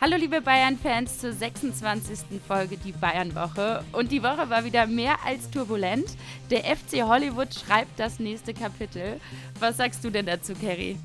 Hallo 0.00 0.14
liebe 0.16 0.40
Bayern-Fans 0.40 1.18
zur 1.18 1.32
26. 1.32 2.40
Folge 2.46 2.76
Die 2.76 2.92
Bayern-Woche. 2.92 3.84
Und 3.90 4.12
die 4.12 4.22
Woche 4.22 4.48
war 4.48 4.64
wieder 4.64 4.86
mehr 4.86 5.16
als 5.26 5.50
turbulent. 5.50 6.06
Der 6.52 6.60
FC 6.60 7.02
Hollywood 7.02 7.52
schreibt 7.52 7.98
das 7.98 8.20
nächste 8.20 8.54
Kapitel. 8.54 9.20
Was 9.58 9.78
sagst 9.78 10.04
du 10.04 10.10
denn 10.10 10.26
dazu, 10.26 10.54
Kerry? 10.54 10.96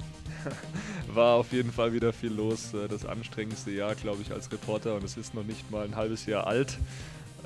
War 1.12 1.38
auf 1.38 1.52
jeden 1.52 1.72
Fall 1.72 1.92
wieder 1.94 2.14
viel 2.14 2.34
los. 2.34 2.76
Äh, 2.76 2.88
das 2.88 3.04
anstrengendste 3.04 3.72
Jahr, 3.72 3.96
glaube 3.96 4.22
ich, 4.22 4.32
als 4.32 4.52
Reporter. 4.52 4.94
Und 4.94 5.04
es 5.04 5.18
ist 5.18 5.34
noch 5.34 5.44
nicht 5.44 5.72
mal 5.72 5.86
ein 5.86 5.96
halbes 5.96 6.28
Jahr 6.28 6.46
alt. 6.46 6.78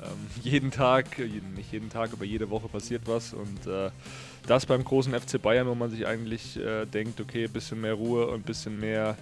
Ähm, 0.02 0.26
jeden 0.42 0.70
Tag, 0.70 1.18
äh, 1.18 1.40
nicht 1.56 1.72
jeden 1.72 1.88
Tag, 1.88 2.12
aber 2.12 2.26
jede 2.26 2.50
Woche 2.50 2.68
passiert 2.68 3.04
was. 3.06 3.32
Und 3.32 3.66
äh, 3.66 3.90
das 4.46 4.66
beim 4.66 4.84
großen 4.84 5.18
FC 5.18 5.40
Bayern, 5.40 5.66
wo 5.66 5.74
man 5.74 5.88
sich 5.88 6.06
eigentlich 6.06 6.58
äh, 6.58 6.84
denkt, 6.84 7.22
okay, 7.22 7.46
bisschen 7.46 7.80
mehr 7.80 7.94
Ruhe 7.94 8.26
und 8.26 8.44
bisschen 8.44 8.78
mehr 8.78 9.16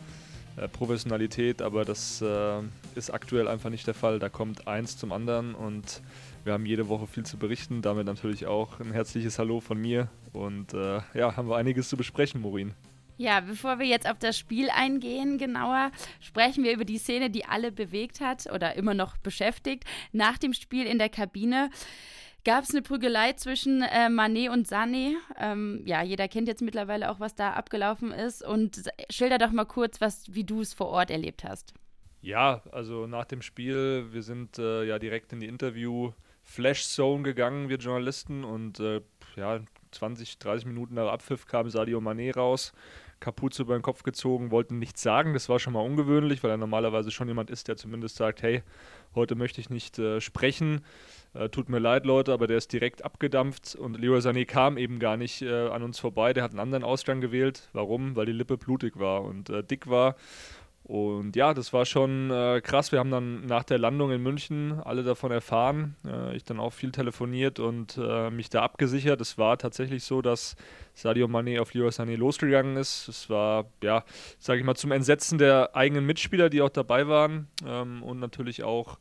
äh, 0.56 0.68
Professionalität, 0.68 1.62
aber 1.62 1.84
das 1.84 2.22
äh, 2.22 2.62
ist 2.94 3.10
aktuell 3.10 3.48
einfach 3.48 3.70
nicht 3.70 3.86
der 3.86 3.94
Fall. 3.94 4.18
Da 4.18 4.28
kommt 4.28 4.66
eins 4.66 4.96
zum 4.96 5.12
anderen 5.12 5.54
und 5.54 6.02
wir 6.44 6.52
haben 6.52 6.66
jede 6.66 6.88
Woche 6.88 7.06
viel 7.06 7.26
zu 7.26 7.36
berichten. 7.36 7.82
Damit 7.82 8.06
natürlich 8.06 8.46
auch 8.46 8.80
ein 8.80 8.92
herzliches 8.92 9.38
Hallo 9.38 9.60
von 9.60 9.80
mir 9.80 10.08
und 10.32 10.74
äh, 10.74 11.00
ja, 11.14 11.36
haben 11.36 11.48
wir 11.48 11.56
einiges 11.56 11.88
zu 11.88 11.96
besprechen, 11.96 12.40
Morin. 12.40 12.74
Ja, 13.18 13.40
bevor 13.40 13.78
wir 13.78 13.86
jetzt 13.86 14.08
auf 14.08 14.18
das 14.18 14.38
Spiel 14.38 14.68
eingehen, 14.68 15.38
genauer, 15.38 15.90
sprechen 16.20 16.64
wir 16.64 16.72
über 16.72 16.84
die 16.84 16.98
Szene, 16.98 17.30
die 17.30 17.46
alle 17.46 17.72
bewegt 17.72 18.20
hat 18.20 18.46
oder 18.52 18.76
immer 18.76 18.92
noch 18.92 19.16
beschäftigt. 19.16 19.84
Nach 20.12 20.36
dem 20.36 20.52
Spiel 20.52 20.86
in 20.86 20.98
der 20.98 21.08
Kabine 21.08 21.70
gab 22.46 22.62
es 22.62 22.70
eine 22.70 22.80
Prügelei 22.80 23.32
zwischen 23.32 23.82
äh, 23.82 24.08
Manet 24.08 24.50
und 24.50 24.68
Sané. 24.68 25.14
Ähm, 25.36 25.82
ja, 25.84 26.02
jeder 26.02 26.28
kennt 26.28 26.46
jetzt 26.46 26.62
mittlerweile 26.62 27.10
auch, 27.10 27.18
was 27.18 27.34
da 27.34 27.52
abgelaufen 27.54 28.12
ist. 28.12 28.42
Und 28.42 28.84
schilder 29.10 29.38
doch 29.38 29.50
mal 29.50 29.64
kurz, 29.64 30.00
was, 30.00 30.32
wie 30.32 30.44
du 30.44 30.60
es 30.60 30.72
vor 30.72 30.86
Ort 30.86 31.10
erlebt 31.10 31.42
hast. 31.42 31.74
Ja, 32.22 32.62
also 32.70 33.08
nach 33.08 33.24
dem 33.24 33.42
Spiel, 33.42 34.06
wir 34.12 34.22
sind 34.22 34.58
äh, 34.58 34.84
ja 34.84 35.00
direkt 35.00 35.32
in 35.32 35.40
die 35.40 35.48
Interview-Flash-Zone 35.48 37.24
gegangen, 37.24 37.68
wir 37.68 37.78
Journalisten. 37.78 38.44
Und 38.44 38.78
äh, 38.78 39.00
ja, 39.34 39.58
20, 39.90 40.38
30 40.38 40.66
Minuten 40.66 40.94
nach 40.94 41.10
Abpfiff 41.10 41.46
kam 41.46 41.68
Sadio 41.68 42.00
Manet 42.00 42.36
raus. 42.36 42.72
Kapuze 43.26 43.62
über 43.62 43.76
den 43.76 43.82
Kopf 43.82 44.04
gezogen, 44.04 44.52
wollten 44.52 44.78
nichts 44.78 45.02
sagen. 45.02 45.34
Das 45.34 45.48
war 45.48 45.58
schon 45.58 45.72
mal 45.72 45.80
ungewöhnlich, 45.80 46.44
weil 46.44 46.52
er 46.52 46.56
normalerweise 46.56 47.10
schon 47.10 47.26
jemand 47.26 47.50
ist, 47.50 47.66
der 47.66 47.76
zumindest 47.76 48.14
sagt, 48.14 48.40
hey, 48.40 48.62
heute 49.16 49.34
möchte 49.34 49.60
ich 49.60 49.68
nicht 49.68 49.98
äh, 49.98 50.20
sprechen. 50.20 50.84
Äh, 51.34 51.48
tut 51.48 51.68
mir 51.68 51.80
leid, 51.80 52.06
Leute, 52.06 52.32
aber 52.32 52.46
der 52.46 52.56
ist 52.56 52.72
direkt 52.72 53.04
abgedampft 53.04 53.74
und 53.74 53.98
Leroy 53.98 54.20
Sané 54.20 54.46
kam 54.46 54.78
eben 54.78 55.00
gar 55.00 55.16
nicht 55.16 55.42
äh, 55.42 55.68
an 55.68 55.82
uns 55.82 55.98
vorbei. 55.98 56.34
Der 56.34 56.44
hat 56.44 56.52
einen 56.52 56.60
anderen 56.60 56.84
Ausgang 56.84 57.20
gewählt. 57.20 57.68
Warum? 57.72 58.14
Weil 58.14 58.26
die 58.26 58.32
Lippe 58.32 58.56
blutig 58.58 58.96
war 58.96 59.22
und 59.22 59.50
äh, 59.50 59.64
dick 59.64 59.88
war. 59.88 60.14
Und 60.86 61.34
ja, 61.34 61.52
das 61.52 61.72
war 61.72 61.84
schon 61.84 62.30
äh, 62.30 62.60
krass. 62.60 62.92
Wir 62.92 63.00
haben 63.00 63.10
dann 63.10 63.44
nach 63.46 63.64
der 63.64 63.76
Landung 63.76 64.12
in 64.12 64.22
München 64.22 64.80
alle 64.84 65.02
davon 65.02 65.32
erfahren. 65.32 65.96
Äh, 66.06 66.36
ich 66.36 66.44
dann 66.44 66.60
auch 66.60 66.72
viel 66.72 66.92
telefoniert 66.92 67.58
und 67.58 67.98
äh, 68.00 68.30
mich 68.30 68.50
da 68.50 68.62
abgesichert. 68.62 69.20
Es 69.20 69.36
war 69.36 69.58
tatsächlich 69.58 70.04
so, 70.04 70.22
dass 70.22 70.54
Sadio 70.94 71.26
Mane 71.26 71.60
auf 71.60 71.74
Leroy 71.74 71.88
Sané 71.88 72.14
losgegangen 72.14 72.76
ist. 72.76 73.08
Es 73.08 73.28
war, 73.28 73.66
ja, 73.82 74.04
sage 74.38 74.60
ich 74.60 74.64
mal, 74.64 74.76
zum 74.76 74.92
Entsetzen 74.92 75.38
der 75.38 75.74
eigenen 75.74 76.06
Mitspieler, 76.06 76.50
die 76.50 76.62
auch 76.62 76.68
dabei 76.68 77.08
waren 77.08 77.48
ähm, 77.66 78.04
und 78.04 78.20
natürlich 78.20 78.62
auch 78.62 79.00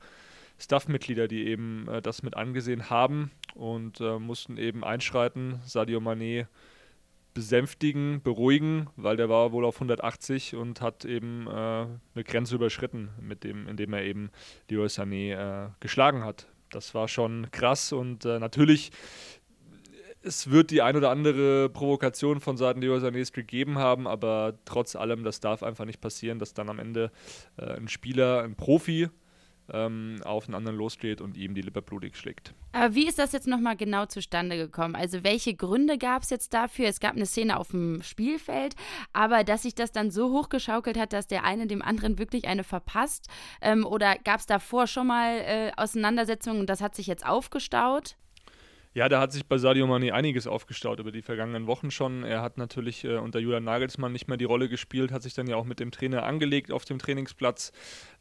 Staff-Mitglieder, 0.58 1.28
die 1.28 1.46
eben 1.46 1.88
äh, 1.88 2.02
das 2.02 2.24
mit 2.24 2.36
angesehen 2.36 2.90
haben 2.90 3.30
und 3.54 4.02
äh, 4.02 4.18
mussten 4.18 4.58
eben 4.58 4.84
einschreiten. 4.84 5.60
Sadio 5.66 6.00
Mane 6.00 6.48
besänftigen, 7.36 8.22
beruhigen, 8.24 8.88
weil 8.96 9.18
der 9.18 9.30
war 9.30 9.52
wohl 9.52 9.66
auf 9.66 9.76
180 9.76 10.56
und 10.56 10.82
hat 10.82 11.06
eben 11.06 11.46
äh, 11.46 11.52
eine 11.52 12.24
Grenze 12.24 12.56
überschritten, 12.56 13.10
mit 13.22 13.44
dem, 13.44 13.68
indem 13.68 13.94
er 13.94 14.04
eben 14.04 14.32
Leroy 14.70 14.88
Sané 14.88 15.66
äh, 15.66 15.70
geschlagen 15.80 16.24
hat. 16.24 16.48
Das 16.72 16.96
war 16.96 17.08
schon 17.08 17.52
krass 17.52 17.92
und 17.92 18.26
äh, 18.26 18.40
natürlich 18.40 18.92
es 20.24 20.50
wird 20.50 20.72
die 20.72 20.82
ein 20.82 20.96
oder 20.96 21.12
andere 21.12 21.70
Provokation 21.70 22.40
von 22.40 22.58
Seiten 22.58 22.82
Leroy 22.82 22.98
Sané 22.98 23.32
gegeben 23.32 23.78
haben, 23.78 24.08
aber 24.08 24.58
trotz 24.66 24.96
allem, 24.96 25.24
das 25.24 25.40
darf 25.40 25.62
einfach 25.62 25.86
nicht 25.86 26.02
passieren, 26.02 26.40
dass 26.40 26.56
dann 26.56 26.70
am 26.70 26.80
Ende 26.80 27.12
äh, 27.58 27.74
ein 27.74 27.88
Spieler, 27.88 28.42
ein 28.42 28.56
Profi 28.56 29.10
ähm, 29.72 30.18
auf 30.24 30.46
einen 30.46 30.56
anderen 30.56 30.78
losgeht 30.78 31.22
und 31.22 31.38
ihm 31.38 31.56
die 31.56 31.62
Lippe 31.62 31.82
blutig 31.82 32.16
schlägt. 32.16 32.54
Aber 32.72 32.94
wie 32.96 33.08
ist 33.08 33.20
das 33.20 33.32
jetzt 33.32 33.48
nochmal 33.48 33.76
genau 33.76 34.06
zustande 34.06 34.58
gekommen? 34.58 34.96
Also 34.96 35.24
welche 35.24 35.56
Gründe 35.56 35.98
gab 35.98 36.24
es 36.24 36.30
jetzt 36.30 36.54
dafür? 36.54 36.88
Es 36.88 37.00
gab 37.00 37.16
eine 37.16 37.26
Szene 37.26 37.58
auf 37.58 37.70
dem 37.70 38.02
Spielfeld, 38.02 38.76
aber 39.14 39.44
dass 39.44 39.64
sich 39.64 39.76
das 39.76 39.92
dann 39.92 40.12
so 40.12 40.32
hochgeschaukelt 40.32 40.98
hat, 40.98 41.14
dass 41.14 41.28
der 41.28 41.44
eine 41.44 41.68
dem 41.68 41.82
anderen 41.82 42.20
wirklich 42.20 42.48
eine 42.48 42.64
verpasst? 42.64 43.28
Ähm, 43.62 43.86
oder 43.86 44.16
gab 44.18 44.40
es 44.40 44.46
davor 44.46 44.88
schon 44.88 45.08
mal 45.08 45.38
äh, 45.38 45.72
Auseinandersetzungen 45.78 46.60
und 46.60 46.70
das 46.70 46.82
hat 46.82 46.96
sich 46.96 47.08
jetzt 47.08 47.26
aufgestaut? 47.26 48.18
Ja, 48.96 49.10
da 49.10 49.20
hat 49.20 49.34
sich 49.34 49.46
bei 49.46 49.58
Sadio 49.58 49.88
Mane 49.88 50.14
einiges 50.14 50.48
aufgestaut 50.48 51.02
über 51.02 51.12
die 51.12 51.22
vergangenen 51.22 51.68
Wochen 51.68 51.92
schon. 51.92 52.24
Er 52.24 52.42
hat 52.42 52.58
natürlich 52.58 53.04
äh, 53.04 53.18
unter 53.18 53.40
Julian 53.40 53.66
Nagelsmann 53.66 54.14
nicht 54.14 54.30
mehr 54.30 54.38
die 54.38 54.46
Rolle 54.46 54.70
gespielt, 54.70 55.12
hat 55.12 55.22
sich 55.22 55.34
dann 55.34 55.48
ja 55.48 55.58
auch 55.58 55.66
mit 55.66 55.82
dem 55.82 55.92
Trainer 55.92 56.24
angelegt 56.24 56.72
auf 56.72 56.86
dem 56.86 56.98
Trainingsplatz 56.98 57.74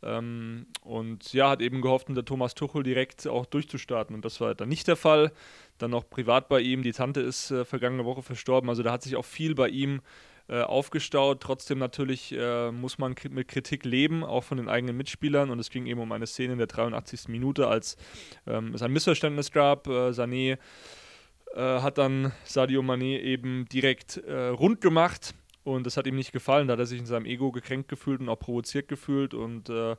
ähm, 0.02 0.66
und 0.82 1.32
ja, 1.32 1.50
hat 1.50 1.62
eben 1.62 1.80
gehofft, 1.80 2.08
unter 2.08 2.24
Thomas 2.24 2.56
Tuchel 2.56 2.82
direkt 2.82 3.24
auch 3.28 3.46
durchzustarten. 3.46 4.16
Und 4.16 4.24
das 4.24 4.40
war 4.40 4.56
dann 4.56 4.68
nicht 4.68 4.88
der 4.88 4.96
Fall. 4.96 5.30
Dann 5.78 5.92
noch 5.92 6.10
privat 6.10 6.48
bei 6.48 6.58
ihm. 6.58 6.82
Die 6.82 6.91
Tante 6.91 7.20
ist 7.20 7.52
äh, 7.52 7.64
vergangene 7.64 8.04
Woche 8.04 8.22
verstorben. 8.22 8.68
Also 8.68 8.82
da 8.82 8.91
hat 8.91 9.02
sich 9.02 9.14
auch 9.14 9.24
viel 9.24 9.54
bei 9.54 9.68
ihm 9.68 10.00
äh, 10.49 10.60
aufgestaut. 10.60 11.41
Trotzdem 11.41 11.78
natürlich 11.78 12.32
äh, 12.32 12.71
muss 12.71 12.99
man 12.99 13.15
mit 13.31 13.49
Kritik 13.49 13.84
leben, 13.84 14.25
auch 14.25 14.44
von 14.44 14.59
den 14.59 14.69
eigenen 14.69 14.97
Mitspielern. 14.97 15.50
Und 15.50 15.59
es 15.59 15.71
ging 15.71 15.87
eben 15.87 16.00
um 16.00 16.12
eine 16.12 16.27
Szene 16.27 16.53
in 16.53 16.59
der 16.59 16.66
83. 16.66 17.28
Minute, 17.28 17.69
als 17.69 17.97
ähm, 18.47 18.75
es 18.75 18.83
ein 18.83 18.93
Missverständnis 18.93 19.53
gab. 19.53 19.87
Äh, 19.87 20.10
Sané 20.10 20.59
äh, 21.54 21.60
hat 21.60 21.99
dann 21.99 22.33
Sadio 22.44 22.83
Mané 22.83 23.21
eben 23.21 23.66
direkt 23.71 24.19
äh, 24.19 24.49
rund 24.49 24.81
gemacht. 24.81 25.34
Und 25.65 25.87
das 25.87 25.97
hat 25.97 26.06
ihm 26.06 26.15
nicht 26.15 26.33
gefallen, 26.33 26.69
da 26.69 26.75
hat 26.75 26.81
er 26.81 26.84
sich 26.84 26.99
in 26.99 27.06
seinem 27.06 27.25
Ego 27.25 27.50
gekränkt 27.50 27.88
gefühlt 27.88 28.21
und 28.21 28.28
auch 28.28 28.38
provoziert 28.38 28.87
gefühlt. 28.87 29.33
Und 29.33 29.71
äh, 29.71 29.97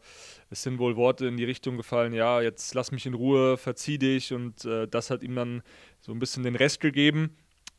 es 0.51 0.61
sind 0.61 0.77
wohl 0.77 0.95
Worte 0.95 1.25
in 1.25 1.37
die 1.37 1.43
Richtung 1.43 1.75
gefallen, 1.75 2.13
ja, 2.13 2.39
jetzt 2.39 2.75
lass 2.75 2.91
mich 2.91 3.07
in 3.07 3.15
Ruhe, 3.15 3.57
verzieh 3.57 3.97
dich. 3.97 4.31
Und 4.31 4.63
äh, 4.65 4.87
das 4.87 5.09
hat 5.09 5.23
ihm 5.23 5.33
dann 5.33 5.63
so 6.01 6.11
ein 6.11 6.19
bisschen 6.19 6.43
den 6.43 6.55
Rest 6.55 6.81
gegeben. 6.81 7.35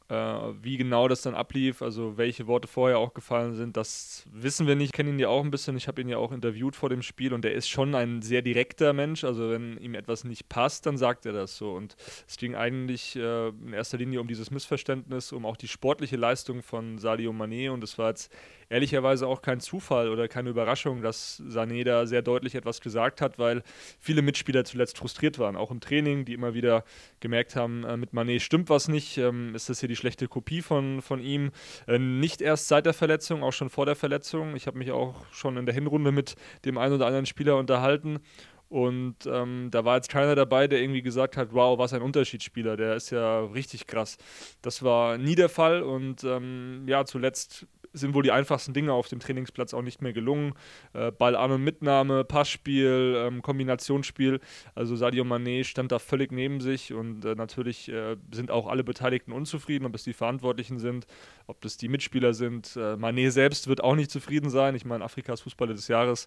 Äh, 0.09 0.15
wie 0.62 0.77
genau 0.77 1.09
das 1.09 1.22
dann 1.22 1.34
ablief, 1.34 1.83
also 1.83 2.17
welche 2.17 2.47
Worte 2.47 2.69
vorher 2.69 2.99
auch 2.99 3.12
gefallen 3.12 3.55
sind, 3.55 3.77
das 3.77 4.25
wissen 4.33 4.69
wir 4.69 4.77
nicht. 4.77 4.87
Ich 4.87 4.93
kenne 4.93 5.11
ihn 5.11 5.19
ja 5.19 5.28
auch 5.28 5.43
ein 5.43 5.50
bisschen. 5.50 5.77
Ich 5.77 5.89
habe 5.89 6.00
ihn 6.00 6.09
ja 6.09 6.17
auch 6.19 6.31
interviewt 6.31 6.77
vor 6.77 6.89
dem 6.91 7.03
Spiel 7.03 7.33
und 7.33 7.44
er 7.44 7.53
ist 7.53 7.69
schon 7.69 7.94
ein 7.97 8.22
sehr 8.22 8.41
direkter 8.41 8.93
Mensch. 8.93 9.25
Also 9.25 9.50
wenn 9.50 9.78
ihm 9.78 9.94
etwas 9.94 10.22
nicht 10.22 10.49
passt, 10.49 10.87
dann 10.87 10.97
sagt 10.97 11.27
er 11.27 11.33
das 11.33 11.56
so. 11.56 11.72
Und 11.72 11.97
es 12.28 12.37
ging 12.37 12.55
eigentlich 12.55 13.17
äh, 13.17 13.49
in 13.49 13.72
erster 13.72 13.99
Linie 13.99 14.21
um 14.21 14.28
dieses 14.28 14.53
Missverständnis, 14.53 15.33
um 15.33 15.44
auch 15.44 15.56
die 15.56 15.69
sportliche 15.69 16.17
Leistung 16.17 16.62
von 16.62 16.99
Sadio 16.99 17.33
Mané. 17.33 17.71
Und 17.71 17.83
es 17.83 17.99
war 17.99 18.11
jetzt 18.11 18.33
ehrlicherweise 18.69 19.27
auch 19.27 19.43
kein 19.43 19.60
Zufall 19.60 20.09
oder 20.09 20.28
keine 20.28 20.50
Überraschung, 20.50 21.03
dass 21.03 21.43
Sané 21.49 21.84
da 21.84 22.06
sehr 22.06 22.22
deutlich 22.22 22.54
etwas 22.54 22.81
gesagt 22.81 23.21
hat, 23.21 23.38
weil 23.38 23.62
viele 23.99 24.22
Mitspieler 24.22 24.65
zuletzt 24.65 24.99
frustriert 24.99 25.38
waren, 25.38 25.56
auch 25.56 25.71
im 25.71 25.81
Training, 25.81 26.25
die 26.25 26.34
immer 26.34 26.54
wieder 26.54 26.84
gemerkt 27.21 27.56
haben, 27.56 27.84
äh, 27.84 27.97
mit 27.97 28.12
Mané 28.12 28.41
stimmt 28.41 28.69
was 28.69 28.88
nicht, 28.88 29.19
ähm, 29.19 29.55
ist 29.55 29.69
das 29.69 29.81
hier 29.81 29.88
die 29.88 29.97
schlechte 29.97 30.28
Kopie 30.28 30.62
von, 30.62 31.03
von 31.03 31.21
ihm. 31.21 31.50
Äh, 31.87 31.99
nicht 31.99 32.41
erst 32.41 32.69
seit 32.69 32.87
der 32.87 32.94
Verletzung, 32.94 33.43
auch 33.43 33.53
schon 33.53 33.71
vor 33.71 33.87
der 33.87 33.97
Verletzung. 33.97 34.56
Ich 34.56 34.66
habe 34.66 34.78
mich 34.78 34.91
auch 34.91 35.15
schon 35.32 35.56
in 35.56 35.66
der 35.66 35.75
Hinrunde 35.75 36.12
mit 36.12 36.34
dem 36.65 36.78
einen 36.78 36.94
oder 36.94 37.06
anderen 37.06 37.26
Spieler 37.26 37.56
unterhalten 37.56 38.21
und 38.69 39.15
ähm, 39.26 39.69
da 39.71 39.84
war 39.84 39.97
jetzt 39.97 40.09
keiner 40.09 40.34
dabei, 40.34 40.66
der 40.66 40.81
irgendwie 40.81 41.03
gesagt 41.03 41.37
hat, 41.37 41.53
wow, 41.53 41.78
was 41.78 41.93
ein 41.93 42.03
Unterschiedsspieler, 42.03 42.76
der 42.76 42.97
ist 42.97 43.10
ja 43.10 43.44
richtig 43.44 43.87
krass. 43.87 44.17
Das 44.61 44.82
war 44.82 45.19
nie 45.19 45.37
der 45.37 45.49
Fall 45.49 45.82
und 45.82 46.25
ähm, 46.25 46.82
ja, 46.88 47.05
zuletzt 47.05 47.67
sind 47.96 48.14
wohl 48.14 48.22
die 48.22 48.32
einfachsten 48.32 48.72
Dinge 48.72 48.93
auf 48.93 49.08
dem 49.08 49.20
Trainingsplatz 49.20 49.75
auch 49.75 49.82
nicht 49.82 50.02
mehr 50.02 50.12
gelungen. 50.12 50.54
Äh, 50.93 51.10
Ball 51.10 51.37
an 51.37 51.50
und 51.50 51.64
Mitnahme, 51.64 52.25
Passspiel, 52.25 53.14
ähm, 53.16 53.43
Kombinationsspiel. 53.43 54.40
Also 54.75 54.96
Sadio 54.96 55.25
Mané 55.25 55.64
stand 55.64 55.93
da 55.93 55.98
völlig 55.98 56.32
neben 56.32 56.60
sich 56.60 56.93
und 56.93 57.25
äh, 57.25 57.34
natürlich 57.34 57.88
äh, 57.88 58.16
sind 58.32 58.50
auch 58.50 58.66
alle 58.66 58.84
Beteiligten 58.84 59.32
unzufrieden, 59.32 59.87
ob 59.87 59.94
es 59.94 60.04
die 60.04 60.12
Verantwortlichen 60.12 60.78
sind, 60.78 61.06
ob 61.46 61.60
das 61.60 61.76
die 61.76 61.88
Mitspieler 61.88 62.34
sind. 62.34 62.76
Äh, 62.76 62.94
Mané 62.94 63.31
selbst 63.31 63.69
wird 63.69 63.82
auch 63.82 63.94
nicht 63.94 64.10
zufrieden 64.10 64.50
sein. 64.50 64.75
Ich 64.75 64.84
meine, 64.84 65.04
Afrikas 65.04 65.40
Fußballer 65.40 65.75
des 65.75 65.88
Jahres 65.88 66.26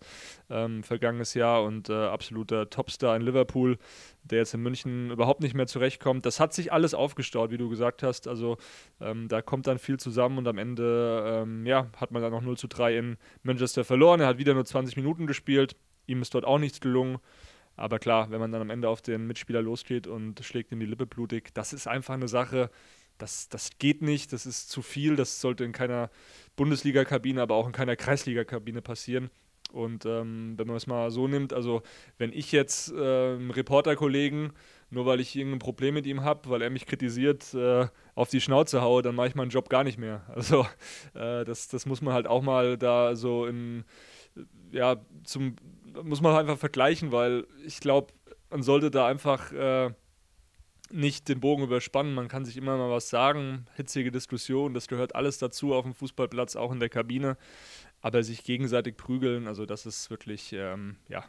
ähm, 0.49 0.83
vergangenes 0.83 1.33
Jahr 1.33 1.63
und 1.63 1.89
äh, 1.89 1.93
absoluter 1.93 2.69
Topstar 2.69 3.15
in 3.15 3.21
Liverpool 3.21 3.77
der 4.31 4.39
jetzt 4.39 4.53
in 4.53 4.61
München 4.61 5.11
überhaupt 5.11 5.41
nicht 5.41 5.55
mehr 5.55 5.67
zurechtkommt. 5.67 6.25
Das 6.25 6.39
hat 6.39 6.53
sich 6.53 6.71
alles 6.71 6.93
aufgestaut, 6.93 7.51
wie 7.51 7.57
du 7.57 7.69
gesagt 7.69 8.03
hast. 8.03 8.27
Also 8.27 8.57
ähm, 9.01 9.27
da 9.27 9.41
kommt 9.41 9.67
dann 9.67 9.79
viel 9.79 9.99
zusammen 9.99 10.37
und 10.37 10.47
am 10.47 10.57
Ende 10.57 11.41
ähm, 11.43 11.65
ja, 11.65 11.89
hat 11.97 12.11
man 12.11 12.21
dann 12.21 12.31
noch 12.31 12.41
0 12.41 12.57
zu 12.57 12.67
3 12.67 12.97
in 12.97 13.17
Manchester 13.43 13.83
verloren. 13.83 14.21
Er 14.21 14.27
hat 14.27 14.37
wieder 14.37 14.53
nur 14.53 14.65
20 14.65 14.95
Minuten 14.95 15.27
gespielt. 15.27 15.75
Ihm 16.07 16.21
ist 16.21 16.33
dort 16.33 16.45
auch 16.45 16.59
nichts 16.59 16.79
gelungen. 16.81 17.19
Aber 17.75 17.97
klar, 17.97 18.29
wenn 18.29 18.41
man 18.41 18.51
dann 18.51 18.61
am 18.61 18.69
Ende 18.69 18.89
auf 18.89 19.01
den 19.01 19.25
Mitspieler 19.25 19.61
losgeht 19.61 20.05
und 20.05 20.43
schlägt 20.43 20.71
ihm 20.71 20.81
die 20.81 20.85
Lippe 20.85 21.05
blutig, 21.05 21.53
das 21.53 21.71
ist 21.71 21.87
einfach 21.87 22.13
eine 22.13 22.27
Sache, 22.27 22.69
das, 23.17 23.47
das 23.47 23.77
geht 23.79 24.01
nicht, 24.01 24.33
das 24.33 24.45
ist 24.45 24.69
zu 24.69 24.81
viel, 24.81 25.15
das 25.15 25.39
sollte 25.39 25.63
in 25.63 25.71
keiner 25.71 26.09
Bundesliga-Kabine, 26.55 27.41
aber 27.41 27.55
auch 27.55 27.67
in 27.67 27.71
keiner 27.71 27.95
Kreisliga-Kabine 27.95 28.81
passieren. 28.81 29.29
Und 29.71 30.05
ähm, 30.05 30.53
wenn 30.57 30.67
man 30.67 30.75
es 30.75 30.87
mal 30.87 31.11
so 31.11 31.27
nimmt, 31.27 31.53
also 31.53 31.81
wenn 32.17 32.33
ich 32.33 32.51
jetzt 32.51 32.91
äh, 32.91 33.35
einen 33.35 33.51
Reporterkollegen, 33.51 34.53
nur 34.91 35.05
weil 35.05 35.19
ich 35.19 35.35
irgendein 35.35 35.59
Problem 35.59 35.93
mit 35.93 36.07
ihm 36.07 36.23
habe, 36.23 36.49
weil 36.49 36.61
er 36.61 36.69
mich 36.69 36.85
kritisiert, 36.85 37.53
äh, 37.53 37.87
auf 38.15 38.29
die 38.29 38.41
Schnauze 38.41 38.81
haue, 38.81 39.01
dann 39.01 39.15
mache 39.15 39.27
ich 39.27 39.35
meinen 39.35 39.51
Job 39.51 39.69
gar 39.69 39.83
nicht 39.83 39.97
mehr. 39.97 40.23
Also 40.35 40.65
äh, 41.13 41.45
das, 41.45 41.67
das 41.67 41.85
muss 41.85 42.01
man 42.01 42.13
halt 42.13 42.27
auch 42.27 42.41
mal 42.41 42.77
da 42.77 43.15
so 43.15 43.45
in, 43.45 43.83
ja, 44.71 44.97
zum, 45.23 45.55
muss 46.03 46.21
man 46.21 46.35
einfach 46.35 46.57
vergleichen, 46.57 47.11
weil 47.11 47.45
ich 47.65 47.79
glaube, 47.79 48.13
man 48.49 48.63
sollte 48.63 48.89
da 48.89 49.05
einfach 49.05 49.51
äh, 49.51 49.91
nicht 50.91 51.29
den 51.29 51.39
Bogen 51.39 51.63
überspannen. 51.63 52.13
Man 52.13 52.27
kann 52.27 52.45
sich 52.45 52.57
immer 52.57 52.77
mal 52.77 52.89
was 52.89 53.09
sagen, 53.09 53.65
hitzige 53.75 54.11
Diskussion, 54.11 54.73
das 54.73 54.87
gehört 54.87 55.15
alles 55.15 55.37
dazu 55.37 55.73
auf 55.73 55.83
dem 55.83 55.93
Fußballplatz, 55.93 56.55
auch 56.55 56.71
in 56.71 56.79
der 56.79 56.89
Kabine. 56.89 57.37
Aber 58.01 58.23
sich 58.23 58.43
gegenseitig 58.43 58.95
prügeln, 58.95 59.47
also 59.47 59.65
das 59.65 59.85
ist 59.85 60.09
wirklich, 60.09 60.53
ähm, 60.53 60.97
ja, 61.07 61.25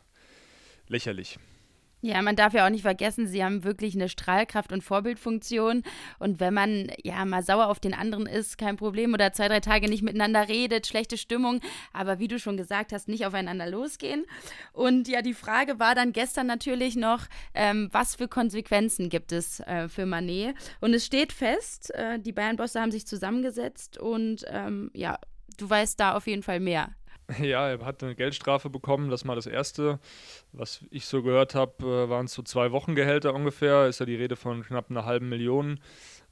lächerlich. 0.86 1.38
Ja, 2.02 2.22
man 2.22 2.34
darf 2.34 2.54
ja 2.54 2.64
auch 2.64 2.70
nicht 2.70 2.82
vergessen, 2.82 3.26
sie 3.26 3.44
haben 3.44 3.62
wirklich 3.62 3.94
eine 3.94 4.08
Strahlkraft 4.08 4.72
und 4.72 4.82
Vorbildfunktion. 4.82 5.82
Und 6.18 6.40
wenn 6.40 6.54
man 6.54 6.90
ja 7.02 7.26
mal 7.26 7.42
sauer 7.42 7.66
auf 7.66 7.78
den 7.78 7.92
anderen 7.92 8.26
ist, 8.26 8.56
kein 8.56 8.76
Problem, 8.76 9.12
oder 9.12 9.34
zwei, 9.34 9.48
drei 9.48 9.60
Tage 9.60 9.86
nicht 9.86 10.02
miteinander 10.02 10.48
redet, 10.48 10.86
schlechte 10.86 11.18
Stimmung, 11.18 11.60
aber 11.92 12.18
wie 12.18 12.28
du 12.28 12.38
schon 12.38 12.56
gesagt 12.56 12.94
hast, 12.94 13.08
nicht 13.08 13.26
aufeinander 13.26 13.68
losgehen. 13.68 14.24
Und 14.72 15.08
ja, 15.08 15.20
die 15.20 15.34
Frage 15.34 15.78
war 15.78 15.94
dann 15.94 16.12
gestern 16.14 16.46
natürlich 16.46 16.96
noch, 16.96 17.26
ähm, 17.52 17.90
was 17.92 18.14
für 18.14 18.28
Konsequenzen 18.28 19.10
gibt 19.10 19.32
es 19.32 19.60
äh, 19.60 19.88
für 19.88 20.06
Manet? 20.06 20.54
Und 20.80 20.94
es 20.94 21.04
steht 21.04 21.34
fest, 21.34 21.92
äh, 21.94 22.18
die 22.18 22.32
Bayern-Bosse 22.32 22.80
haben 22.80 22.92
sich 22.92 23.06
zusammengesetzt 23.06 23.98
und 23.98 24.46
ähm, 24.48 24.90
ja, 24.94 25.18
du 25.60 25.68
weißt 25.68 25.98
da 26.00 26.14
auf 26.14 26.26
jeden 26.26 26.42
Fall 26.42 26.60
mehr. 26.60 26.90
Ja, 27.38 27.68
er 27.68 27.84
hat 27.84 28.02
eine 28.02 28.14
Geldstrafe 28.14 28.70
bekommen. 28.70 29.10
Das 29.10 29.24
mal 29.24 29.36
das 29.36 29.46
Erste. 29.46 30.00
Was 30.52 30.84
ich 30.90 31.06
so 31.06 31.22
gehört 31.22 31.54
habe, 31.54 31.84
äh, 31.84 32.08
waren 32.08 32.26
es 32.26 32.34
so 32.34 32.42
zwei 32.42 32.72
Wochengehälter 32.72 33.34
ungefähr. 33.34 33.86
Ist 33.86 34.00
ja 34.00 34.06
die 34.06 34.16
Rede 34.16 34.36
von 34.36 34.64
knapp 34.64 34.90
einer 34.90 35.04
halben 35.04 35.28
Million. 35.28 35.78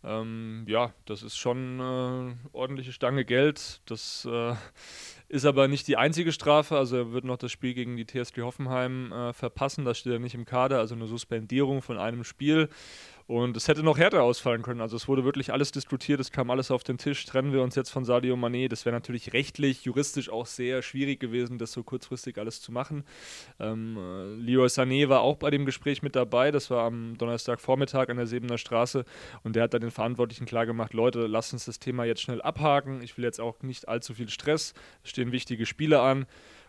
Ähm, 0.04 0.64
ja, 0.68 0.92
das 1.06 1.22
ist 1.22 1.36
schon 1.36 1.80
eine 1.80 2.36
äh, 2.44 2.48
ordentliche 2.52 2.92
Stange 2.92 3.24
Geld. 3.24 3.80
Das 3.86 4.26
äh, 4.30 4.54
ist 5.28 5.44
aber 5.44 5.68
nicht 5.68 5.88
die 5.88 5.96
einzige 5.96 6.32
Strafe. 6.32 6.76
Also 6.76 6.96
er 6.96 7.12
wird 7.12 7.24
noch 7.24 7.38
das 7.38 7.52
Spiel 7.52 7.74
gegen 7.74 7.96
die 7.96 8.06
TSG 8.06 8.42
Hoffenheim 8.42 9.12
äh, 9.12 9.32
verpassen. 9.32 9.84
Das 9.84 9.98
steht 9.98 10.12
ja 10.12 10.18
nicht 10.18 10.34
im 10.34 10.44
Kader. 10.44 10.78
Also 10.78 10.94
eine 10.94 11.06
Suspendierung 11.06 11.82
von 11.82 11.98
einem 11.98 12.24
Spiel. 12.24 12.68
Und 13.28 13.58
es 13.58 13.68
hätte 13.68 13.82
noch 13.82 13.98
härter 13.98 14.22
ausfallen 14.22 14.62
können. 14.62 14.80
Also 14.80 14.96
es 14.96 15.06
wurde 15.06 15.22
wirklich 15.22 15.52
alles 15.52 15.70
diskutiert, 15.70 16.18
es 16.18 16.32
kam 16.32 16.48
alles 16.48 16.70
auf 16.70 16.82
den 16.82 16.96
Tisch. 16.96 17.26
Trennen 17.26 17.52
wir 17.52 17.60
uns 17.60 17.74
jetzt 17.74 17.90
von 17.90 18.06
Sadio 18.06 18.36
Mané? 18.36 18.70
Das 18.70 18.86
wäre 18.86 18.96
natürlich 18.96 19.34
rechtlich, 19.34 19.84
juristisch 19.84 20.30
auch 20.30 20.46
sehr 20.46 20.80
schwierig 20.80 21.20
gewesen, 21.20 21.58
das 21.58 21.72
so 21.72 21.82
kurzfristig 21.82 22.38
alles 22.38 22.62
zu 22.62 22.72
machen. 22.72 23.04
Ähm, 23.60 23.98
äh, 23.98 24.34
Leroy 24.40 24.68
Sané 24.68 25.10
war 25.10 25.20
auch 25.20 25.36
bei 25.36 25.50
dem 25.50 25.66
Gespräch 25.66 26.02
mit 26.02 26.16
dabei. 26.16 26.50
Das 26.50 26.70
war 26.70 26.84
am 26.84 27.18
Donnerstagvormittag 27.18 28.08
an 28.08 28.16
der 28.16 28.26
Sebener 28.26 28.56
Straße. 28.56 29.04
Und 29.42 29.56
der 29.56 29.64
hat 29.64 29.74
dann 29.74 29.82
den 29.82 29.90
Verantwortlichen 29.90 30.46
klargemacht, 30.46 30.94
Leute, 30.94 31.26
lasst 31.26 31.52
uns 31.52 31.66
das 31.66 31.78
Thema 31.78 32.04
jetzt 32.04 32.22
schnell 32.22 32.40
abhaken. 32.40 33.02
Ich 33.02 33.18
will 33.18 33.24
jetzt 33.24 33.42
auch 33.42 33.60
nicht 33.60 33.88
allzu 33.88 34.14
viel 34.14 34.30
Stress. 34.30 34.72
Es 35.04 35.10
stehen 35.10 35.32
wichtige 35.32 35.66
Spiele 35.66 36.00
an 36.00 36.24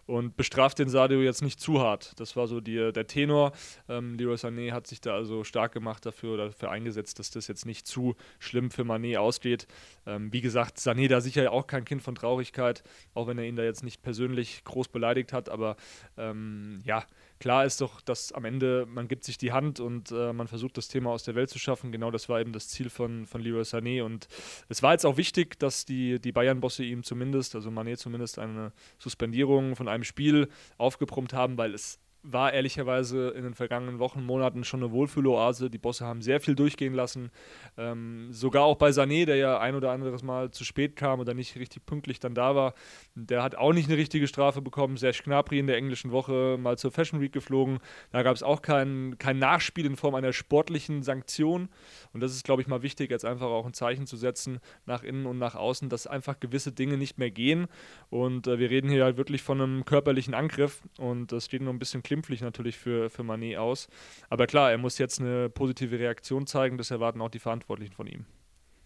und 0.09 0.35
bestraft 0.35 0.79
den 0.79 0.89
Sadio 0.89 1.21
jetzt 1.21 1.44
nicht 1.44 1.59
zu 1.59 1.79
hart. 1.81 2.19
Das 2.19 2.35
war 2.35 2.47
so 2.47 2.61
die, 2.61 2.91
der 2.91 3.06
Tenor. 3.06 3.51
Ähm, 3.88 4.17
Leroy 4.17 4.35
Sané 4.38 4.71
hat 4.71 4.88
sich 4.88 5.01
da 5.01 5.13
also 5.13 5.44
stark 5.44 5.71
gemacht 5.71 6.03
dafür 6.03 6.33
oder 6.33 6.47
dafür 6.47 6.71
eingesetzt, 6.71 7.19
dass 7.19 7.29
das 7.29 7.47
jetzt 7.47 7.67
nicht 7.67 7.85
zu 7.85 8.15
schlimm 8.39 8.71
für 8.71 8.81
Mané 8.81 9.19
ausgeht. 9.19 9.67
Ähm, 10.07 10.33
wie 10.33 10.41
gesagt, 10.41 10.79
Sané 10.79 11.07
da 11.07 11.21
sicher 11.21 11.51
auch 11.51 11.67
kein 11.67 11.85
Kind 11.85 12.01
von 12.01 12.15
Traurigkeit, 12.15 12.83
auch 13.13 13.27
wenn 13.27 13.38
er 13.38 13.45
ihn 13.45 13.56
da 13.56 13.61
jetzt 13.61 13.83
nicht 13.83 14.01
persönlich 14.01 14.63
groß 14.63 14.88
beleidigt 14.88 15.31
hat, 15.31 15.47
aber 15.47 15.75
ähm, 16.17 16.81
ja, 16.85 17.06
klar 17.39 17.65
ist 17.65 17.81
doch, 17.81 18.01
dass 18.01 18.31
am 18.31 18.45
Ende 18.45 18.86
man 18.88 19.07
gibt 19.07 19.24
sich 19.24 19.38
die 19.38 19.51
Hand 19.51 19.80
und 19.80 20.12
äh, 20.12 20.33
man 20.33 20.47
versucht, 20.47 20.77
das 20.77 20.88
Thema 20.88 21.12
aus 21.12 21.24
der 21.24 21.36
Welt 21.36 21.50
zu 21.50 21.59
schaffen. 21.59 21.91
Genau 21.91 22.12
das 22.12 22.30
war 22.30 22.39
eben 22.39 22.53
das 22.53 22.68
Ziel 22.68 22.89
von, 22.89 23.25
von 23.25 23.41
Leroy 23.41 23.62
Sané. 23.62 24.03
Und 24.03 24.27
es 24.68 24.83
war 24.83 24.94
jetzt 24.94 25.06
auch 25.06 25.18
wichtig, 25.18 25.59
dass 25.59 25.86
die, 25.86 26.19
die 26.19 26.31
Bayern-Bosse 26.31 26.83
ihm 26.83 27.03
zumindest, 27.03 27.56
also 27.56 27.69
Mané 27.69 27.97
zumindest, 27.97 28.39
eine 28.39 28.71
Suspendierung 28.97 29.75
von 29.75 29.88
einem 29.88 30.03
Spiel 30.03 30.50
aufgebrummt 30.77 31.33
haben, 31.33 31.57
weil 31.57 31.74
es 31.74 32.00
war 32.21 32.54
ehrlicherweise 32.54 33.30
in 33.30 33.44
den 33.44 33.54
vergangenen 33.54 34.00
Wochen, 34.00 34.25
Monaten 34.25 34.63
schon 34.63 34.83
eine 34.83 34.92
Wohlfühloase. 34.92 35.69
Die 35.69 35.77
Bosse 35.77 36.06
haben 36.06 36.21
sehr 36.21 36.42
viel 36.42 36.54
durchgehen 36.54 36.94
lassen. 36.94 37.31
Ähm, 37.77 38.27
sogar 38.31 38.63
auch 38.63 38.75
bei 38.75 38.89
Sané, 38.89 39.25
der 39.25 39.38
ja 39.38 39.60
ein 39.60 39.75
oder 39.75 39.92
anderes 39.92 40.21
Mal 40.21 40.51
zu 40.51 40.66
spät 40.66 40.98
kam 40.98 41.21
oder 41.21 41.33
nicht 41.33 41.56
richtig 41.56 41.86
pünktlich 41.86 42.19
dann 42.19 42.36
da 42.36 42.56
war. 42.56 42.74
Der 43.16 43.42
hat 43.42 43.56
auch 43.56 43.71
nicht 43.71 43.88
eine 43.88 43.98
richtige 43.98 44.27
Strafe 44.27 44.62
bekommen. 44.62 44.98
Serge 44.98 45.21
Gnabry 45.24 45.60
in 45.60 45.68
der 45.68 45.77
englischen 45.77 46.12
Woche 46.12 46.57
mal 46.60 46.77
zur 46.77 46.92
Fashion 46.92 47.21
Week 47.21 47.31
geflogen. 47.31 47.80
Da 48.12 48.21
gab 48.21 48.36
es 48.36 48.44
auch 48.44 48.62
kein, 48.62 49.18
kein 49.18 49.39
Nachspiel 49.39 49.86
in 49.86 49.95
Form 49.95 50.16
einer 50.16 50.33
sportlichen 50.33 51.04
Sanktion. 51.04 51.69
Und 52.12 52.19
das 52.19 52.33
ist, 52.33 52.44
glaube 52.44 52.62
ich, 52.62 52.68
mal 52.68 52.81
wichtig, 52.81 53.12
jetzt 53.12 53.25
einfach 53.25 53.48
auch 53.48 53.66
ein 53.66 53.74
Zeichen 53.74 54.07
zu 54.07 54.18
setzen 54.18 54.60
nach 54.86 55.04
innen 55.04 55.25
und 55.25 55.38
nach 55.38 55.56
außen, 55.56 55.88
dass 55.88 56.06
einfach 56.06 56.39
gewisse 56.42 56.74
Dinge 56.74 56.98
nicht 56.98 57.18
mehr 57.18 57.31
gehen. 57.31 57.68
Und 58.10 58.48
äh, 58.48 58.60
wir 58.60 58.69
reden 58.69 58.89
hier 58.89 59.06
halt 59.06 59.16
wirklich 59.16 59.42
von 59.42 59.62
einem 59.62 59.86
körperlichen 59.86 60.33
Angriff. 60.33 60.81
Und 60.98 61.31
das 61.31 61.45
steht 61.45 61.62
nur 61.62 61.74
ein 61.74 61.80
bisschen 61.80 62.04
klimpflich 62.09 62.41
natürlich 62.41 62.75
für, 62.75 63.11
für 63.11 63.21
Manet 63.21 63.57
aus. 63.57 63.88
Aber 64.29 64.47
klar, 64.47 64.71
er 64.71 64.79
muss 64.79 64.97
jetzt 64.97 65.19
eine 65.19 65.47
positive 65.47 66.00
Reaktion 66.00 66.47
zeigen, 66.47 66.77
das 66.77 66.89
erwarten 66.89 67.21
auch 67.21 67.29
die 67.29 67.39
Verantwortlichen 67.39 67.94
von 67.94 68.07
ihm. 68.07 68.25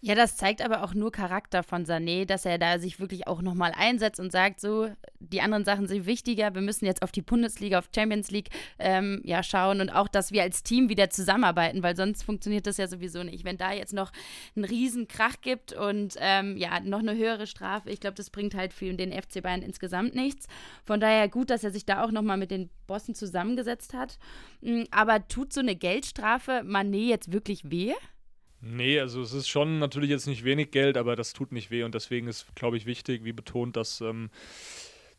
Ja, 0.06 0.14
das 0.14 0.36
zeigt 0.36 0.60
aber 0.60 0.82
auch 0.82 0.92
nur 0.92 1.10
Charakter 1.10 1.62
von 1.62 1.86
Sané, 1.86 2.26
dass 2.26 2.44
er 2.44 2.58
da 2.58 2.78
sich 2.78 3.00
wirklich 3.00 3.26
auch 3.26 3.40
nochmal 3.40 3.72
einsetzt 3.74 4.20
und 4.20 4.32
sagt, 4.32 4.60
so, 4.60 4.90
die 5.18 5.40
anderen 5.40 5.64
Sachen 5.64 5.88
sind 5.88 6.04
wichtiger, 6.04 6.54
wir 6.54 6.60
müssen 6.60 6.84
jetzt 6.84 7.00
auf 7.00 7.10
die 7.10 7.22
Bundesliga, 7.22 7.78
auf 7.78 7.88
Champions 7.94 8.30
League 8.30 8.50
ähm, 8.78 9.22
ja, 9.24 9.42
schauen 9.42 9.80
und 9.80 9.88
auch, 9.88 10.08
dass 10.08 10.30
wir 10.30 10.42
als 10.42 10.62
Team 10.62 10.90
wieder 10.90 11.08
zusammenarbeiten, 11.08 11.82
weil 11.82 11.96
sonst 11.96 12.22
funktioniert 12.22 12.66
das 12.66 12.76
ja 12.76 12.86
sowieso 12.86 13.22
nicht. 13.22 13.46
Wenn 13.46 13.56
da 13.56 13.72
jetzt 13.72 13.94
noch 13.94 14.12
einen 14.54 14.66
riesen 14.66 15.08
Krach 15.08 15.40
gibt 15.40 15.72
und 15.72 16.16
ähm, 16.18 16.58
ja, 16.58 16.80
noch 16.80 16.98
eine 16.98 17.16
höhere 17.16 17.46
Strafe, 17.46 17.88
ich 17.88 18.00
glaube, 18.00 18.16
das 18.16 18.28
bringt 18.28 18.54
halt 18.54 18.74
für 18.74 18.92
den 18.92 19.10
FC 19.10 19.42
Bayern 19.42 19.62
insgesamt 19.62 20.14
nichts. 20.14 20.48
Von 20.84 21.00
daher 21.00 21.30
gut, 21.30 21.48
dass 21.48 21.64
er 21.64 21.70
sich 21.70 21.86
da 21.86 22.04
auch 22.04 22.10
nochmal 22.10 22.36
mit 22.36 22.50
den 22.50 22.68
Bossen 22.86 23.14
zusammengesetzt 23.14 23.94
hat. 23.94 24.18
Mm, 24.60 24.82
aber 24.90 25.26
tut 25.28 25.54
so 25.54 25.60
eine 25.60 25.76
Geldstrafe 25.76 26.60
Mané 26.60 27.08
jetzt 27.08 27.32
wirklich 27.32 27.70
weh? 27.70 27.94
Nee, 28.66 28.98
also 28.98 29.20
es 29.20 29.34
ist 29.34 29.48
schon 29.48 29.78
natürlich 29.78 30.08
jetzt 30.08 30.26
nicht 30.26 30.42
wenig 30.42 30.70
Geld, 30.70 30.96
aber 30.96 31.16
das 31.16 31.34
tut 31.34 31.52
nicht 31.52 31.70
weh 31.70 31.82
und 31.82 31.94
deswegen 31.94 32.28
ist, 32.28 32.46
glaube 32.54 32.78
ich, 32.78 32.86
wichtig, 32.86 33.22
wie 33.24 33.34
betont, 33.34 33.76
dass 33.76 34.00
ähm, 34.00 34.30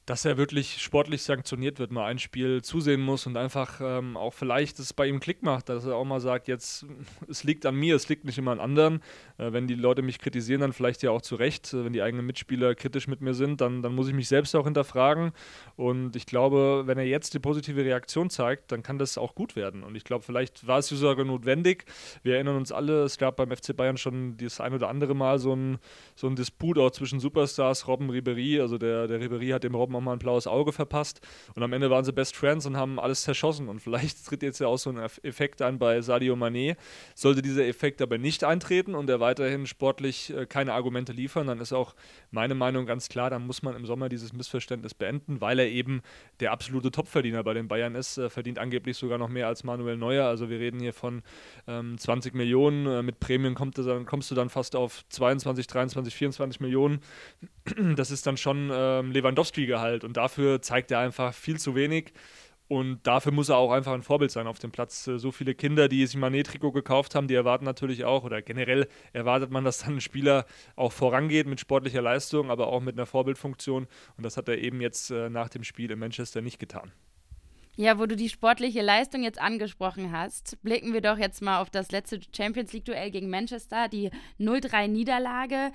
dass 0.06 0.24
er 0.24 0.38
wirklich 0.38 0.82
sportlich 0.82 1.24
sanktioniert 1.24 1.80
wird, 1.80 1.92
mal 1.92 2.06
ein 2.06 2.20
Spiel 2.20 2.62
zusehen 2.62 3.02
muss 3.02 3.26
und 3.26 3.38
einfach 3.38 3.82
ähm, 3.82 4.18
auch 4.18 4.34
vielleicht 4.34 4.78
es 4.78 4.94
bei 4.94 5.08
ihm 5.08 5.20
Klick 5.20 5.42
macht, 5.42 5.70
dass 5.70 5.86
er 5.86 5.96
auch 5.96 6.06
mal 6.06 6.20
sagt, 6.20 6.48
jetzt 6.48 6.86
es 7.28 7.44
liegt 7.44 7.66
an 7.66 7.76
mir, 7.76 7.96
es 7.96 8.08
liegt 8.08 8.24
nicht 8.24 8.38
immer 8.38 8.52
an 8.52 8.60
anderen. 8.60 9.02
Äh, 9.38 9.52
wenn 9.52 9.68
die 9.68 9.74
Leute 9.74 10.04
mich 10.04 10.20
kritisieren, 10.20 10.62
dann 10.62 10.74
vielleicht 10.74 11.02
ja 11.02 11.10
auch 11.10 11.22
zu 11.22 11.36
Recht. 11.36 11.74
Äh, 11.74 11.86
wenn 11.86 11.94
die 11.94 12.04
eigenen 12.04 12.26
Mitspieler 12.26 12.76
kritisch 12.76 13.08
mit 13.08 13.22
mir 13.22 13.34
sind, 13.34 13.62
dann, 13.62 13.82
dann 13.82 13.96
muss 13.96 14.08
ich 14.08 14.14
mich 14.14 14.28
selbst 14.28 14.56
auch 14.56 14.66
hinterfragen. 14.66 15.32
Und 15.76 16.16
ich 16.16 16.28
glaube, 16.28 16.84
wenn 16.86 17.00
er 17.00 17.06
jetzt 17.06 17.34
die 17.34 17.40
positive 17.40 17.84
Reaktion 17.84 18.30
zeigt, 18.30 18.72
dann 18.72 18.84
kann 18.84 19.00
das 19.00 19.18
auch 19.18 19.34
gut 19.34 19.56
werden. 19.56 19.82
Und 19.84 19.96
ich 19.96 20.04
glaube, 20.04 20.24
vielleicht 20.24 20.68
war 20.68 20.80
es 20.80 20.90
sogar 20.90 21.26
notwendig. 21.26 21.86
Wir 22.22 22.36
erinnern 22.36 22.58
uns 22.58 22.72
alle, 22.72 23.04
es 23.04 23.18
gab 23.18 23.38
beim 23.38 23.50
FC 23.50 23.76
Bayern 23.76 23.98
schon 23.98 24.38
das 24.38 24.62
ein 24.62 24.74
oder 24.74 24.88
andere 24.88 25.16
Mal 25.16 25.40
so 25.40 25.56
ein, 25.56 25.80
so 26.16 26.28
ein 26.28 26.36
Disput 26.36 26.78
auch 26.78 26.92
zwischen 26.92 27.20
Superstars, 27.20 27.88
Robben 27.88 28.12
Ribery. 28.12 28.62
Also 28.62 28.78
der, 28.78 29.08
der 29.08 29.20
Ribery 29.20 29.50
hat 29.50 29.64
dem 29.64 29.74
Robben 29.74 29.95
mal 30.02 30.14
ein 30.14 30.20
blaues 30.20 30.48
Auge 30.48 30.72
verpasst. 30.72 31.22
Und 31.56 31.64
am 31.64 31.74
Ende 31.74 31.90
waren 31.90 32.06
sie 32.06 32.14
Best 32.14 32.36
Friends 32.36 32.66
und 32.66 32.78
haben 32.78 33.00
alles 33.00 33.24
zerschossen. 33.24 33.70
Und 33.70 33.80
vielleicht 33.82 34.26
tritt 34.26 34.44
jetzt 34.44 34.60
ja 34.60 34.68
auch 34.68 34.78
so 34.78 34.90
ein 34.90 34.98
Effekt 35.24 35.62
ein 35.62 35.80
bei 35.80 36.02
Sadio 36.02 36.36
Mané. 36.36 36.76
Sollte 37.16 37.42
dieser 37.42 37.66
Effekt 37.66 38.02
aber 38.02 38.18
nicht 38.18 38.44
eintreten 38.44 38.96
und 38.96 39.10
er 39.10 39.20
weiterhin 39.20 39.66
sportlich 39.68 40.34
äh, 40.34 40.46
keine 40.46 40.74
Argumente 40.74 41.12
liefern, 41.12 41.48
dann 41.48 41.60
ist 41.60 41.74
auch 41.74 41.96
meine 42.32 42.56
Meinung 42.56 42.86
ganz 42.86 43.10
klar, 43.10 43.30
dann 43.30 43.46
muss 43.46 43.64
man 43.64 43.76
im 43.76 43.86
Sommer 43.86 44.10
dieses 44.10 44.34
Missverständnis 44.34 44.94
beenden, 44.94 45.42
weil 45.42 45.60
er 45.60 45.68
eben 45.68 46.02
der 46.40 46.52
absolute 46.52 46.92
Topverdiener 46.92 47.44
bei 47.44 47.54
den 47.54 47.68
Bayern 47.68 47.96
ist. 47.96 48.18
Er 48.18 48.30
verdient 48.30 48.60
angeblich 48.60 48.98
sogar 48.98 49.18
noch 49.18 49.30
mehr 49.30 49.48
als 49.48 49.64
Manuel 49.64 49.98
Neuer. 49.98 50.26
Also 50.26 50.50
wir 50.50 50.60
reden 50.60 50.80
hier 50.80 50.94
von 50.94 51.24
ähm, 51.68 51.98
20 51.98 52.34
Millionen. 52.34 52.86
Äh, 52.88 53.04
mit 53.04 53.20
Prämien 53.20 53.56
kommt 53.56 53.78
dann, 53.78 54.06
kommst 54.06 54.32
du 54.32 54.36
dann 54.36 54.50
fast 54.50 54.76
auf 54.76 55.04
22, 55.10 55.68
23, 55.68 56.14
24 56.14 56.60
Millionen. 56.60 57.00
Das 57.96 58.12
ist 58.12 58.28
dann 58.28 58.38
schon 58.38 58.70
ähm, 58.72 59.12
Lewandowski-Gehalt 59.12 59.85
halt. 59.86 60.04
Und 60.04 60.18
dafür 60.18 60.62
zeigt 60.62 60.92
er 60.92 61.00
einfach 61.00 61.34
viel 61.34 61.58
zu 61.60 61.76
wenig. 61.76 62.14
Und 62.68 63.06
dafür 63.06 63.32
muss 63.32 63.50
er 63.50 63.58
auch 63.58 63.72
einfach 63.72 63.94
ein 63.94 64.02
Vorbild 64.02 64.32
sein 64.32 64.48
auf 64.48 64.58
dem 64.58 64.72
Platz. 64.72 65.08
Äh, 65.08 65.20
so 65.20 65.32
viele 65.32 65.54
Kinder, 65.54 65.88
die 65.88 66.06
sich 66.06 66.18
Manet-Trikot 66.18 66.72
gekauft 66.72 67.14
haben, 67.14 67.28
die 67.28 67.36
erwarten 67.36 67.66
natürlich 67.66 68.06
auch, 68.06 68.24
oder 68.24 68.42
generell 68.42 68.88
erwartet 69.14 69.52
man, 69.52 69.64
dass 69.64 69.80
dann 69.80 69.98
ein 69.98 70.02
Spieler 70.02 70.46
auch 70.76 70.92
vorangeht 70.92 71.48
mit 71.48 71.60
sportlicher 71.60 72.02
Leistung, 72.02 72.50
aber 72.50 72.68
auch 72.68 72.82
mit 72.82 72.98
einer 72.98 73.06
Vorbildfunktion. 73.06 73.88
Und 74.18 74.26
das 74.26 74.38
hat 74.38 74.50
er 74.50 74.58
eben 74.58 74.82
jetzt 74.82 75.12
äh, 75.12 75.30
nach 75.30 75.50
dem 75.50 75.64
Spiel 75.64 75.92
in 75.92 76.00
Manchester 76.00 76.42
nicht 76.42 76.60
getan. 76.60 76.92
Ja, 77.78 78.00
wo 78.00 78.06
du 78.06 78.16
die 78.16 78.30
sportliche 78.30 78.82
Leistung 78.82 79.22
jetzt 79.22 79.40
angesprochen 79.40 80.14
hast, 80.14 80.58
blicken 80.64 80.94
wir 80.94 81.02
doch 81.02 81.18
jetzt 81.18 81.42
mal 81.42 81.60
auf 81.60 81.70
das 81.70 81.92
letzte 81.92 82.22
Champions 82.36 82.72
League-Duell 82.72 83.12
gegen 83.12 83.30
Manchester, 83.30 83.90
die 83.90 84.12
0-3-Niederlage. 84.40 85.72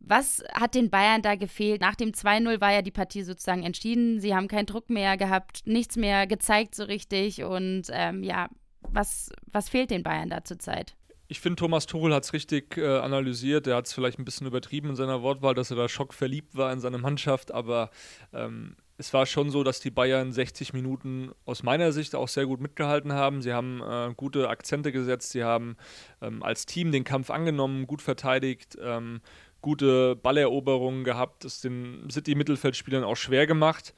Was 0.00 0.42
hat 0.54 0.74
den 0.74 0.90
Bayern 0.90 1.22
da 1.22 1.34
gefehlt? 1.34 1.80
Nach 1.80 1.94
dem 1.94 2.12
2-0 2.12 2.60
war 2.60 2.72
ja 2.72 2.82
die 2.82 2.90
Partie 2.90 3.22
sozusagen 3.22 3.62
entschieden. 3.62 4.18
Sie 4.18 4.34
haben 4.34 4.48
keinen 4.48 4.66
Druck 4.66 4.88
mehr 4.90 5.16
gehabt, 5.16 5.62
nichts 5.66 5.96
mehr 5.96 6.26
gezeigt 6.26 6.74
so 6.74 6.84
richtig. 6.84 7.44
Und 7.44 7.84
ähm, 7.90 8.22
ja, 8.22 8.48
was, 8.80 9.30
was 9.52 9.68
fehlt 9.68 9.90
den 9.90 10.02
Bayern 10.02 10.30
da 10.30 10.42
zurzeit? 10.42 10.96
Ich 11.28 11.38
finde, 11.38 11.56
Thomas 11.56 11.86
Tuchel 11.86 12.12
hat 12.12 12.24
es 12.24 12.32
richtig 12.32 12.76
äh, 12.76 12.98
analysiert. 12.98 13.66
Er 13.68 13.76
hat 13.76 13.86
es 13.86 13.92
vielleicht 13.92 14.18
ein 14.18 14.24
bisschen 14.24 14.48
übertrieben 14.48 14.90
in 14.90 14.96
seiner 14.96 15.22
Wortwahl, 15.22 15.54
dass 15.54 15.70
er 15.70 15.76
da 15.76 15.88
schockverliebt 15.88 16.56
war 16.56 16.72
in 16.72 16.80
seine 16.80 16.98
Mannschaft. 16.98 17.52
Aber 17.52 17.90
ähm, 18.32 18.74
es 19.00 19.14
war 19.14 19.26
schon 19.26 19.50
so, 19.50 19.62
dass 19.62 19.80
die 19.80 19.90
Bayern 19.90 20.32
60 20.32 20.72
Minuten 20.72 21.30
aus 21.44 21.62
meiner 21.62 21.92
Sicht 21.92 22.14
auch 22.14 22.28
sehr 22.28 22.46
gut 22.46 22.60
mitgehalten 22.60 23.12
haben. 23.12 23.42
Sie 23.42 23.52
haben 23.52 23.80
äh, 23.80 24.12
gute 24.14 24.48
Akzente 24.48 24.92
gesetzt. 24.92 25.30
Sie 25.30 25.44
haben 25.44 25.76
ähm, 26.20 26.42
als 26.42 26.66
Team 26.66 26.90
den 26.92 27.04
Kampf 27.04 27.30
angenommen, 27.30 27.86
gut 27.86 28.02
verteidigt, 28.02 28.76
ähm, 28.82 29.20
gute 29.60 30.16
Balleroberungen 30.16 31.04
gehabt, 31.04 31.44
es 31.44 31.60
den 31.60 32.08
City-Mittelfeldspielern 32.10 33.04
auch 33.04 33.16
schwer 33.16 33.46
gemacht. 33.46 33.94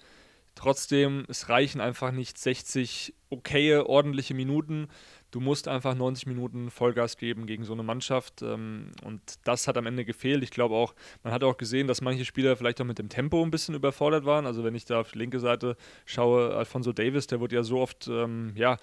Trotzdem, 0.55 1.25
es 1.29 1.49
reichen 1.49 1.81
einfach 1.81 2.13
nicht 2.13 2.37
60 2.37 3.15
okaye, 3.31 3.87
ordentliche 3.87 4.35
Minuten. 4.35 4.89
Du 5.31 5.41
musst 5.41 5.67
einfach 5.67 5.95
90 5.95 6.27
Minuten 6.27 6.71
Vollgas 6.71 7.17
geben 7.17 7.47
gegen 7.47 7.65
so 7.65 7.73
eine 7.73 7.83
Mannschaft. 7.83 8.43
Ähm, 8.43 8.91
und 9.03 9.23
das 9.45 9.67
hat 9.67 9.79
am 9.79 9.87
Ende 9.87 10.05
gefehlt. 10.05 10.43
Ich 10.43 10.51
glaube 10.51 10.75
auch, 10.75 10.95
man 11.23 11.33
hat 11.33 11.43
auch 11.43 11.57
gesehen, 11.57 11.87
dass 11.87 12.03
manche 12.03 12.27
Spieler 12.27 12.55
vielleicht 12.55 12.81
auch 12.83 12.85
mit 12.85 12.99
dem 12.99 13.09
Tempo 13.09 13.43
ein 13.43 13.51
bisschen 13.51 13.75
überfordert 13.75 14.27
waren. 14.27 14.45
Also 14.45 14.63
wenn 14.63 14.75
ich 14.75 14.85
da 14.85 15.01
auf 15.01 15.13
die 15.13 15.19
linke 15.19 15.41
Seite 15.41 15.77
schaue, 16.05 16.55
Alfonso 16.55 16.93
Davis, 16.93 17.29
der 17.29 17.41
wurde 17.41 17.57
ja 17.57 17.63
so 17.63 17.81
oft, 17.81 18.09
ähm, 18.09 18.53
ja, 18.57 18.77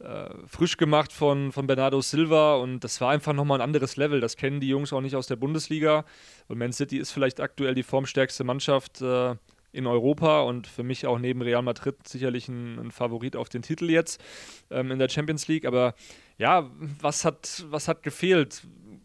äh, 0.00 0.28
frisch 0.46 0.76
gemacht 0.76 1.12
von, 1.12 1.52
von 1.52 1.66
Bernardo 1.66 2.00
Silva 2.00 2.56
und 2.56 2.80
das 2.80 3.00
war 3.00 3.10
einfach 3.10 3.32
nochmal 3.32 3.58
ein 3.58 3.64
anderes 3.64 3.96
Level. 3.96 4.20
Das 4.20 4.36
kennen 4.36 4.60
die 4.60 4.68
Jungs 4.68 4.92
auch 4.92 5.00
nicht 5.00 5.16
aus 5.16 5.26
der 5.26 5.36
Bundesliga. 5.36 6.04
Und 6.46 6.58
Man 6.58 6.72
City 6.72 6.98
ist 6.98 7.10
vielleicht 7.10 7.40
aktuell 7.40 7.74
die 7.74 7.82
formstärkste 7.82 8.44
Mannschaft 8.44 9.00
äh, 9.00 9.34
in 9.72 9.86
Europa 9.86 10.40
und 10.42 10.66
für 10.66 10.82
mich 10.82 11.06
auch 11.06 11.18
neben 11.18 11.42
Real 11.42 11.62
Madrid 11.62 11.96
sicherlich 12.06 12.48
ein, 12.48 12.78
ein 12.78 12.90
Favorit 12.90 13.36
auf 13.36 13.48
den 13.48 13.62
Titel 13.62 13.90
jetzt 13.90 14.22
ähm, 14.70 14.90
in 14.90 14.98
der 14.98 15.08
Champions 15.08 15.48
League. 15.48 15.66
Aber 15.66 15.94
ja, 16.38 16.70
was 17.00 17.24
hat, 17.24 17.64
was 17.68 17.88
hat 17.88 18.02
gefehlt? 18.02 18.62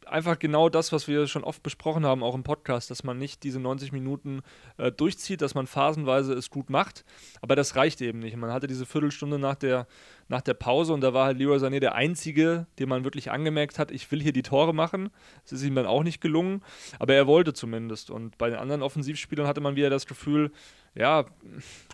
Einfach 0.08 0.40
genau 0.40 0.70
das, 0.70 0.92
was 0.92 1.08
wir 1.08 1.28
schon 1.28 1.44
oft 1.44 1.64
besprochen 1.64 2.06
haben, 2.06 2.24
auch 2.24 2.36
im 2.36 2.44
Podcast, 2.44 2.92
dass 2.92 3.04
man 3.04 3.18
nicht 3.18 3.44
diese 3.44 3.60
90 3.60 3.92
Minuten 3.92 4.42
äh, 4.78 4.92
durchzieht, 4.92 5.42
dass 5.42 5.56
man 5.56 5.68
phasenweise 5.68 6.34
es 6.34 6.50
gut 6.50 6.70
macht. 6.70 7.06
Aber 7.42 7.56
das 7.56 7.76
reicht 7.76 8.02
eben 8.02 8.20
nicht. 8.20 8.36
Man 8.38 8.52
hatte 8.52 8.68
diese 8.68 8.86
Viertelstunde 8.86 9.40
nach 9.40 9.56
der, 9.56 9.88
nach 10.28 10.42
der 10.42 10.54
Pause 10.54 10.94
und 10.94 11.02
da 11.02 11.14
war 11.14 11.26
halt 11.26 11.38
Leroy 11.38 11.58
Sané 11.58 11.80
der 11.80 11.96
Einzige, 11.96 12.68
dem 12.80 12.90
man 12.90 13.04
wirklich 13.04 13.32
angemerkt 13.32 13.80
hat, 13.80 13.92
ich 13.92 14.12
will 14.12 14.22
hier 14.22 14.34
die 14.34 14.44
Tore 14.44 14.74
machen. 14.74 15.10
Das 15.44 15.54
ist 15.54 15.64
ihm 15.64 15.76
dann 15.76 15.86
auch 15.86 16.04
nicht 16.04 16.22
gelungen, 16.22 16.62
aber 17.00 17.14
er 17.14 17.28
wollte 17.28 17.54
zumindest. 17.54 18.10
Und 18.10 18.38
bei 18.38 18.50
den 18.50 18.60
anderen 18.60 18.82
Offensivspielern 18.82 19.48
hatte 19.48 19.62
man 19.62 19.76
wieder 19.76 19.90
das 19.90 20.08
Gefühl, 20.08 20.52
ja, 20.96 21.26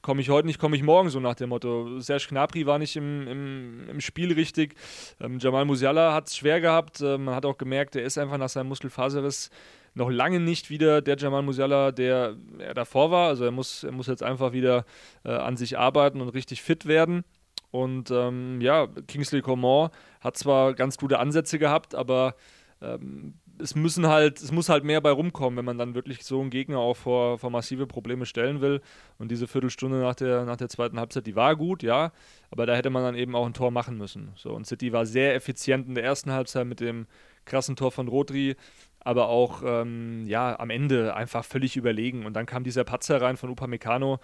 komme 0.01 0.21
ich 0.21 0.29
heute 0.29 0.47
nicht, 0.47 0.59
komme 0.59 0.75
ich 0.75 0.83
morgen, 0.83 1.09
so 1.09 1.19
nach 1.19 1.35
dem 1.35 1.49
Motto. 1.49 1.99
Serge 1.99 2.27
Gnabry 2.29 2.65
war 2.65 2.79
nicht 2.79 2.95
im, 2.95 3.27
im, 3.27 3.89
im 3.89 4.01
Spiel 4.01 4.33
richtig. 4.33 4.75
Ähm, 5.21 5.39
Jamal 5.39 5.65
Musiala 5.65 6.13
hat 6.13 6.27
es 6.27 6.35
schwer 6.35 6.59
gehabt. 6.59 7.01
Äh, 7.01 7.17
man 7.17 7.35
hat 7.35 7.45
auch 7.45 7.57
gemerkt, 7.57 7.95
er 7.95 8.03
ist 8.03 8.17
einfach 8.17 8.37
nach 8.37 8.49
seinem 8.49 8.67
Muskelfaserriss 8.67 9.49
noch 9.93 10.09
lange 10.09 10.39
nicht 10.39 10.69
wieder 10.69 11.01
der 11.01 11.17
Jamal 11.17 11.41
Musiala, 11.41 11.91
der 11.91 12.35
er 12.59 12.73
davor 12.73 13.11
war. 13.11 13.29
Also 13.29 13.45
er 13.45 13.51
muss, 13.51 13.83
er 13.83 13.91
muss 13.91 14.07
jetzt 14.07 14.23
einfach 14.23 14.51
wieder 14.51 14.85
äh, 15.23 15.31
an 15.31 15.57
sich 15.57 15.77
arbeiten 15.77 16.21
und 16.21 16.29
richtig 16.29 16.61
fit 16.61 16.85
werden. 16.85 17.23
Und 17.71 18.11
ähm, 18.11 18.59
ja, 18.61 18.87
Kingsley 19.07 19.41
Coman 19.41 19.89
hat 20.21 20.37
zwar 20.37 20.73
ganz 20.73 20.97
gute 20.97 21.19
Ansätze 21.19 21.59
gehabt, 21.59 21.95
aber 21.95 22.35
ähm, 22.81 23.35
es 23.59 23.75
müssen 23.75 24.07
halt, 24.07 24.41
es 24.41 24.51
muss 24.51 24.69
halt 24.69 24.83
mehr 24.83 25.01
bei 25.01 25.11
rumkommen, 25.11 25.57
wenn 25.57 25.65
man 25.65 25.77
dann 25.77 25.93
wirklich 25.93 26.23
so 26.23 26.39
einen 26.39 26.49
Gegner 26.49 26.79
auch 26.79 26.95
vor, 26.95 27.37
vor 27.37 27.49
massive 27.49 27.87
Probleme 27.87 28.25
stellen 28.25 28.61
will. 28.61 28.81
Und 29.17 29.29
diese 29.29 29.47
Viertelstunde 29.47 29.99
nach 29.99 30.15
der, 30.15 30.45
nach 30.45 30.57
der 30.57 30.69
zweiten 30.69 30.99
Halbzeit, 30.99 31.27
die 31.27 31.35
war 31.35 31.55
gut, 31.55 31.83
ja, 31.83 32.11
aber 32.51 32.65
da 32.65 32.75
hätte 32.75 32.89
man 32.89 33.03
dann 33.03 33.15
eben 33.15 33.35
auch 33.35 33.45
ein 33.45 33.53
Tor 33.53 33.71
machen 33.71 33.97
müssen. 33.97 34.31
So, 34.35 34.51
und 34.53 34.65
City 34.65 34.93
war 34.93 35.05
sehr 35.05 35.35
effizient 35.35 35.87
in 35.87 35.95
der 35.95 36.03
ersten 36.03 36.31
Halbzeit 36.31 36.65
mit 36.65 36.79
dem 36.79 37.05
krassen 37.45 37.75
Tor 37.75 37.91
von 37.91 38.07
Rodri, 38.07 38.55
aber 38.99 39.29
auch 39.29 39.61
ähm, 39.65 40.25
ja, 40.25 40.59
am 40.59 40.69
Ende 40.69 41.15
einfach 41.15 41.45
völlig 41.45 41.77
überlegen. 41.77 42.25
Und 42.25 42.33
dann 42.33 42.45
kam 42.45 42.63
dieser 42.63 42.83
Patzer 42.83 43.21
rein 43.21 43.37
von 43.37 43.49
Upamecano. 43.49 44.19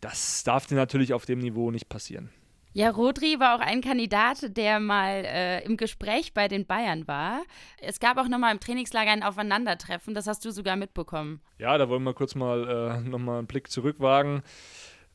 Das 0.00 0.44
darf 0.44 0.66
dir 0.66 0.74
natürlich 0.74 1.14
auf 1.14 1.24
dem 1.24 1.38
Niveau 1.38 1.70
nicht 1.70 1.88
passieren. 1.88 2.30
Ja, 2.74 2.90
Rodri 2.90 3.38
war 3.38 3.56
auch 3.56 3.60
ein 3.60 3.82
Kandidat, 3.82 4.56
der 4.56 4.80
mal 4.80 5.24
äh, 5.26 5.64
im 5.64 5.76
Gespräch 5.76 6.32
bei 6.32 6.48
den 6.48 6.66
Bayern 6.66 7.06
war. 7.06 7.42
Es 7.78 8.00
gab 8.00 8.16
auch 8.16 8.28
nochmal 8.28 8.52
im 8.52 8.60
Trainingslager 8.60 9.10
ein 9.10 9.22
Aufeinandertreffen, 9.22 10.14
das 10.14 10.26
hast 10.26 10.44
du 10.44 10.50
sogar 10.50 10.76
mitbekommen. 10.76 11.40
Ja, 11.58 11.76
da 11.76 11.88
wollen 11.90 12.02
wir 12.02 12.14
kurz 12.14 12.34
mal 12.34 13.02
äh, 13.04 13.08
nochmal 13.08 13.38
einen 13.38 13.46
Blick 13.46 13.70
zurückwagen. 13.70 14.42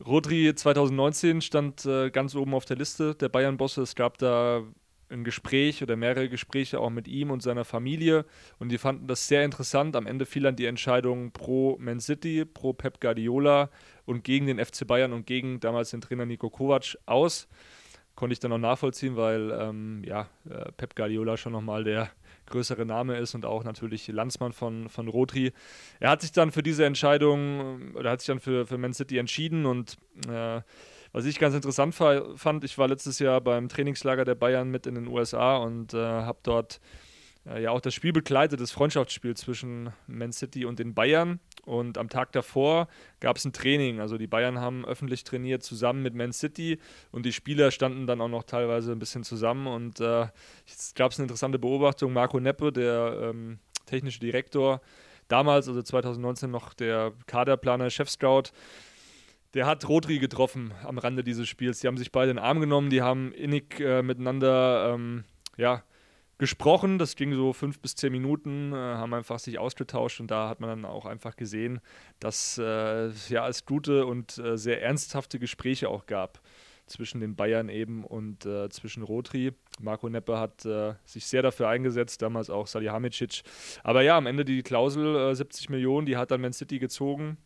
Rodri 0.05 0.53
2019 0.53 1.41
stand 1.41 1.85
äh, 1.85 2.11
ganz 2.11 2.35
oben 2.35 2.53
auf 2.53 2.65
der 2.65 2.77
Liste 2.77 3.15
der 3.15 3.29
Bayern-Bosse. 3.29 3.81
Es 3.81 3.95
gab 3.95 4.19
da 4.19 4.61
ein 5.09 5.23
Gespräch 5.23 5.81
oder 5.83 5.95
mehrere 5.95 6.29
Gespräche 6.29 6.79
auch 6.79 6.89
mit 6.89 7.07
ihm 7.07 7.31
und 7.31 7.41
seiner 7.41 7.65
Familie 7.65 8.25
und 8.59 8.69
die 8.69 8.77
fanden 8.77 9.07
das 9.07 9.27
sehr 9.27 9.43
interessant. 9.45 9.95
Am 9.95 10.07
Ende 10.07 10.25
fiel 10.25 10.43
dann 10.43 10.55
die 10.55 10.65
Entscheidung 10.65 11.31
pro 11.31 11.77
Man 11.79 11.99
City, 11.99 12.45
pro 12.45 12.73
Pep 12.73 12.99
Guardiola 12.99 13.69
und 14.05 14.23
gegen 14.23 14.47
den 14.47 14.63
FC 14.63 14.85
Bayern 14.85 15.13
und 15.13 15.25
gegen 15.25 15.59
damals 15.59 15.91
den 15.91 16.01
Trainer 16.01 16.25
Nico 16.25 16.49
Kovac 16.49 16.97
aus. 17.05 17.47
Konnte 18.15 18.33
ich 18.33 18.39
dann 18.39 18.51
auch 18.51 18.57
nachvollziehen, 18.57 19.15
weil 19.15 19.51
ähm, 19.51 20.03
ja, 20.03 20.27
äh, 20.49 20.71
Pep 20.75 20.95
Guardiola 20.95 21.37
schon 21.37 21.53
nochmal 21.53 21.83
der 21.83 22.09
größere 22.47 22.85
Name 22.85 23.17
ist 23.17 23.35
und 23.35 23.45
auch 23.45 23.63
natürlich 23.63 24.07
Landsmann 24.07 24.53
von, 24.53 24.89
von 24.89 25.07
Rotri. 25.07 25.53
Er 25.99 26.09
hat 26.09 26.21
sich 26.21 26.31
dann 26.31 26.51
für 26.51 26.63
diese 26.63 26.85
Entscheidung 26.85 27.93
oder 27.93 28.11
hat 28.11 28.21
sich 28.21 28.27
dann 28.27 28.39
für, 28.39 28.65
für 28.65 28.77
Man 28.77 28.93
City 28.93 29.17
entschieden 29.17 29.65
und 29.65 29.97
äh, 30.27 30.61
was 31.17 31.25
ich 31.25 31.39
ganz 31.39 31.55
interessant 31.55 31.95
fand, 31.95 32.63
ich 32.63 32.77
war 32.77 32.87
letztes 32.87 33.17
Jahr 33.17 33.41
beim 33.41 33.69
Trainingslager 33.69 34.23
der 34.23 34.35
Bayern 34.35 34.69
mit 34.69 34.85
in 34.85 34.93
den 34.93 35.07
USA 35.07 35.57
und 35.57 35.95
äh, 35.95 35.97
habe 35.97 36.37
dort 36.43 36.79
äh, 37.47 37.63
ja 37.63 37.71
auch 37.71 37.81
das 37.81 37.95
Spiel 37.95 38.13
begleitet, 38.13 38.61
das 38.61 38.69
Freundschaftsspiel 38.69 39.35
zwischen 39.35 39.89
Man 40.05 40.31
City 40.31 40.63
und 40.63 40.77
den 40.77 40.93
Bayern. 40.93 41.39
Und 41.65 41.97
am 41.97 42.07
Tag 42.09 42.33
davor 42.33 42.87
gab 43.19 43.37
es 43.37 43.45
ein 43.45 43.51
Training. 43.51 43.99
Also 43.99 44.19
die 44.19 44.27
Bayern 44.27 44.59
haben 44.59 44.85
öffentlich 44.85 45.23
trainiert 45.23 45.63
zusammen 45.63 46.03
mit 46.03 46.13
Man 46.13 46.33
City 46.33 46.77
und 47.11 47.25
die 47.25 47.33
Spieler 47.33 47.71
standen 47.71 48.05
dann 48.05 48.21
auch 48.21 48.29
noch 48.29 48.43
teilweise 48.43 48.91
ein 48.91 48.99
bisschen 48.99 49.23
zusammen. 49.23 49.65
Und 49.65 49.99
äh, 49.99 50.27
es 50.67 50.93
gab 50.93 51.11
eine 51.13 51.23
interessante 51.23 51.57
Beobachtung. 51.57 52.13
Marco 52.13 52.39
Neppe, 52.39 52.71
der 52.71 53.31
ähm, 53.31 53.57
technische 53.87 54.19
Direktor, 54.19 54.81
damals, 55.29 55.67
also 55.67 55.81
2019 55.81 56.51
noch 56.51 56.75
der 56.75 57.13
Kaderplaner, 57.25 57.89
Chef-Scout, 57.89 58.51
der 59.53 59.65
hat 59.65 59.87
Rodri 59.87 60.19
getroffen 60.19 60.73
am 60.83 60.97
Rande 60.97 61.23
dieses 61.23 61.47
Spiels. 61.47 61.79
Die 61.79 61.87
haben 61.87 61.97
sich 61.97 62.11
beide 62.11 62.31
in 62.31 62.37
den 62.37 62.43
Arm 62.43 62.59
genommen, 62.59 62.89
die 62.89 63.01
haben 63.01 63.31
innig 63.33 63.79
äh, 63.79 64.03
miteinander 64.03 64.93
ähm, 64.93 65.23
ja, 65.57 65.83
gesprochen. 66.37 66.99
Das 66.99 67.15
ging 67.15 67.33
so 67.33 67.53
fünf 67.53 67.79
bis 67.79 67.95
zehn 67.95 68.11
Minuten, 68.11 68.73
äh, 68.73 68.75
haben 68.75 69.13
einfach 69.13 69.39
sich 69.39 69.59
ausgetauscht 69.59 70.19
und 70.19 70.29
da 70.29 70.49
hat 70.49 70.59
man 70.59 70.69
dann 70.69 70.85
auch 70.85 71.05
einfach 71.05 71.35
gesehen, 71.35 71.79
dass 72.19 72.57
äh, 72.57 73.09
ja, 73.29 73.47
es 73.47 73.65
gute 73.65 74.05
und 74.05 74.37
äh, 74.37 74.57
sehr 74.57 74.81
ernsthafte 74.81 75.39
Gespräche 75.39 75.89
auch 75.89 76.05
gab 76.05 76.41
zwischen 76.87 77.19
den 77.19 77.35
Bayern 77.35 77.69
eben 77.69 78.03
und 78.03 78.45
äh, 78.45 78.69
zwischen 78.69 79.03
Rotri. 79.03 79.51
Marco 79.79 80.09
Neppe 80.09 80.39
hat 80.39 80.65
äh, 80.65 80.93
sich 81.05 81.25
sehr 81.25 81.41
dafür 81.41 81.67
eingesetzt, 81.67 82.21
damals 82.21 82.49
auch 82.49 82.65
Salihamidzic. 82.65 83.43
Aber 83.83 84.01
ja, 84.01 84.17
am 84.17 84.25
Ende 84.25 84.45
die 84.45 84.63
Klausel 84.63 85.35
70 85.35 85.67
äh, 85.67 85.71
Millionen, 85.73 86.05
die 86.05 86.17
hat 86.17 86.31
dann 86.31 86.41
Man 86.41 86.53
City 86.53 86.79
gezogen. 86.79 87.37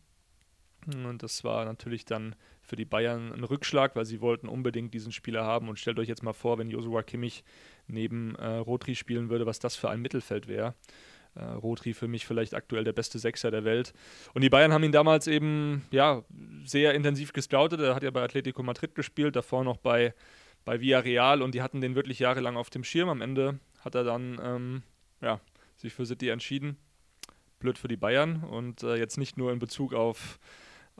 Und 0.86 1.22
das 1.22 1.44
war 1.44 1.64
natürlich 1.64 2.04
dann 2.04 2.34
für 2.62 2.76
die 2.76 2.84
Bayern 2.84 3.32
ein 3.32 3.44
Rückschlag, 3.44 3.96
weil 3.96 4.04
sie 4.04 4.20
wollten 4.20 4.48
unbedingt 4.48 4.94
diesen 4.94 5.12
Spieler 5.12 5.44
haben. 5.44 5.68
Und 5.68 5.78
stellt 5.78 5.98
euch 5.98 6.08
jetzt 6.08 6.22
mal 6.22 6.32
vor, 6.32 6.58
wenn 6.58 6.70
Joshua 6.70 7.02
Kimmich 7.02 7.44
neben 7.86 8.34
äh, 8.36 8.56
Rotri 8.56 8.94
spielen 8.94 9.30
würde, 9.30 9.46
was 9.46 9.58
das 9.58 9.76
für 9.76 9.90
ein 9.90 10.00
Mittelfeld 10.00 10.48
wäre. 10.48 10.74
Äh, 11.34 11.44
Rotri 11.44 11.94
für 11.94 12.08
mich 12.08 12.26
vielleicht 12.26 12.54
aktuell 12.54 12.84
der 12.84 12.92
beste 12.92 13.18
Sechser 13.18 13.50
der 13.50 13.64
Welt. 13.64 13.92
Und 14.34 14.42
die 14.42 14.50
Bayern 14.50 14.72
haben 14.72 14.84
ihn 14.84 14.92
damals 14.92 15.26
eben 15.26 15.82
ja, 15.90 16.24
sehr 16.64 16.94
intensiv 16.94 17.32
gescoutet. 17.32 17.80
Er 17.80 17.94
hat 17.94 18.02
ja 18.02 18.10
bei 18.10 18.22
Atletico 18.22 18.62
Madrid 18.62 18.94
gespielt, 18.94 19.36
davor 19.36 19.64
noch 19.64 19.78
bei, 19.78 20.14
bei 20.64 20.80
Villarreal 20.80 21.42
und 21.42 21.54
die 21.54 21.62
hatten 21.62 21.80
den 21.80 21.94
wirklich 21.94 22.18
jahrelang 22.18 22.56
auf 22.56 22.70
dem 22.70 22.84
Schirm. 22.84 23.08
Am 23.08 23.22
Ende 23.22 23.58
hat 23.80 23.94
er 23.94 24.04
dann 24.04 24.40
ähm, 24.42 24.82
ja, 25.20 25.40
sich 25.76 25.94
für 25.94 26.04
City 26.04 26.28
entschieden. 26.28 26.76
Blöd 27.58 27.78
für 27.78 27.88
die 27.88 27.96
Bayern 27.96 28.42
und 28.42 28.82
äh, 28.82 28.96
jetzt 28.96 29.16
nicht 29.16 29.38
nur 29.38 29.52
in 29.52 29.58
Bezug 29.58 29.94
auf 29.94 30.38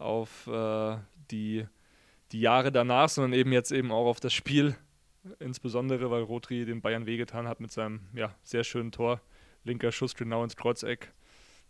auf 0.02 0.46
äh, 0.46 0.96
die, 1.30 1.66
die 2.32 2.40
Jahre 2.40 2.72
danach, 2.72 3.08
sondern 3.08 3.32
eben 3.32 3.52
jetzt 3.52 3.72
eben 3.72 3.92
auch 3.92 4.06
auf 4.06 4.20
das 4.20 4.32
Spiel, 4.32 4.76
insbesondere 5.38 6.10
weil 6.10 6.22
Rotri 6.22 6.64
den 6.64 6.82
Bayern 6.82 7.06
wehgetan 7.06 7.48
hat 7.48 7.60
mit 7.60 7.72
seinem 7.72 8.00
ja, 8.14 8.34
sehr 8.42 8.64
schönen 8.64 8.92
Tor. 8.92 9.20
Linker 9.64 9.92
Schuss 9.92 10.14
genau 10.14 10.42
ins 10.42 10.56
Kreuzeck. 10.56 11.12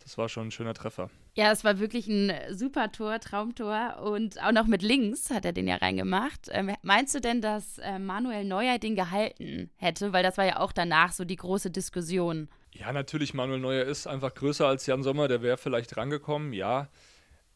das 0.02 0.16
war 0.16 0.28
schon 0.28 0.48
ein 0.48 0.50
schöner 0.50 0.74
Treffer. 0.74 1.10
Ja, 1.34 1.52
es 1.52 1.62
war 1.62 1.78
wirklich 1.78 2.08
ein 2.08 2.32
super 2.50 2.90
Tor, 2.90 3.20
Traumtor 3.20 4.02
und 4.02 4.42
auch 4.42 4.52
noch 4.52 4.66
mit 4.66 4.82
links 4.82 5.30
hat 5.30 5.44
er 5.44 5.52
den 5.52 5.68
ja 5.68 5.76
reingemacht. 5.76 6.48
Ähm, 6.50 6.74
meinst 6.82 7.14
du 7.14 7.20
denn, 7.20 7.40
dass 7.40 7.78
äh, 7.78 7.98
Manuel 7.98 8.44
Neuer 8.44 8.78
den 8.78 8.96
gehalten 8.96 9.70
hätte? 9.76 10.12
Weil 10.12 10.22
das 10.22 10.38
war 10.38 10.46
ja 10.46 10.60
auch 10.60 10.72
danach 10.72 11.12
so 11.12 11.24
die 11.24 11.36
große 11.36 11.70
Diskussion. 11.70 12.48
Ja, 12.72 12.92
natürlich, 12.92 13.34
Manuel 13.34 13.60
Neuer 13.60 13.84
ist 13.84 14.06
einfach 14.06 14.34
größer 14.34 14.66
als 14.66 14.86
Jan 14.86 15.02
Sommer, 15.02 15.28
der 15.28 15.42
wäre 15.42 15.58
vielleicht 15.58 15.96
rangekommen, 15.96 16.52
ja. 16.52 16.88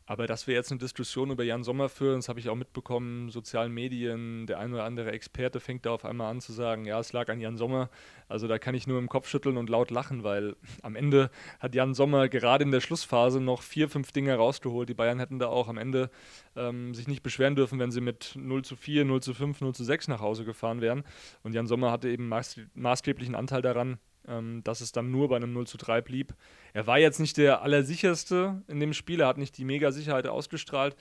Aber 0.08 0.28
dass 0.28 0.46
wir 0.46 0.54
jetzt 0.54 0.70
eine 0.70 0.78
Diskussion 0.78 1.32
über 1.32 1.42
Jan 1.42 1.64
Sommer 1.64 1.88
führen, 1.88 2.18
das 2.18 2.28
habe 2.28 2.38
ich 2.38 2.48
auch 2.48 2.54
mitbekommen, 2.54 3.28
sozialen 3.28 3.72
Medien, 3.72 4.46
der 4.46 4.60
ein 4.60 4.72
oder 4.72 4.84
andere 4.84 5.10
Experte 5.10 5.58
fängt 5.58 5.84
da 5.84 5.90
auf 5.90 6.04
einmal 6.04 6.30
an 6.30 6.40
zu 6.40 6.52
sagen, 6.52 6.84
ja, 6.84 7.00
es 7.00 7.12
lag 7.12 7.28
an 7.28 7.40
Jan 7.40 7.56
Sommer. 7.56 7.90
Also 8.28 8.46
da 8.46 8.60
kann 8.60 8.76
ich 8.76 8.86
nur 8.86 9.00
im 9.00 9.08
Kopf 9.08 9.28
schütteln 9.28 9.56
und 9.56 9.68
laut 9.68 9.90
lachen, 9.90 10.22
weil 10.22 10.54
am 10.82 10.94
Ende 10.94 11.28
hat 11.58 11.74
Jan 11.74 11.92
Sommer 11.92 12.28
gerade 12.28 12.62
in 12.62 12.70
der 12.70 12.80
Schlussphase 12.80 13.40
noch 13.40 13.62
vier, 13.62 13.88
fünf 13.88 14.12
Dinge 14.12 14.36
rausgeholt. 14.36 14.88
Die 14.88 14.94
Bayern 14.94 15.18
hätten 15.18 15.40
da 15.40 15.48
auch 15.48 15.66
am 15.66 15.76
Ende 15.76 16.08
ähm, 16.54 16.94
sich 16.94 17.08
nicht 17.08 17.24
beschweren 17.24 17.56
dürfen, 17.56 17.80
wenn 17.80 17.90
sie 17.90 18.00
mit 18.00 18.34
0 18.36 18.64
zu 18.64 18.76
4, 18.76 19.04
0 19.04 19.22
zu 19.22 19.34
5, 19.34 19.60
0 19.60 19.74
zu 19.74 19.82
6 19.82 20.06
nach 20.06 20.20
Hause 20.20 20.44
gefahren 20.44 20.80
wären. 20.80 21.02
Und 21.42 21.52
Jan 21.52 21.66
Sommer 21.66 21.90
hatte 21.90 22.08
eben 22.08 22.28
maßgeblichen 22.28 23.34
Anteil 23.34 23.62
daran, 23.62 23.98
ähm, 24.28 24.62
dass 24.64 24.80
es 24.80 24.92
dann 24.92 25.10
nur 25.10 25.28
bei 25.28 25.36
einem 25.36 25.52
0 25.52 25.66
zu 25.66 25.78
3 25.78 26.00
blieb. 26.00 26.34
Er 26.72 26.86
war 26.86 26.98
jetzt 26.98 27.20
nicht 27.20 27.36
der 27.36 27.62
Allersicherste 27.62 28.62
in 28.68 28.80
dem 28.80 28.92
Spiel, 28.92 29.20
er 29.20 29.28
hat 29.28 29.38
nicht 29.38 29.56
die 29.58 29.64
Mega-Sicherheit 29.64 30.26
ausgestrahlt, 30.26 30.96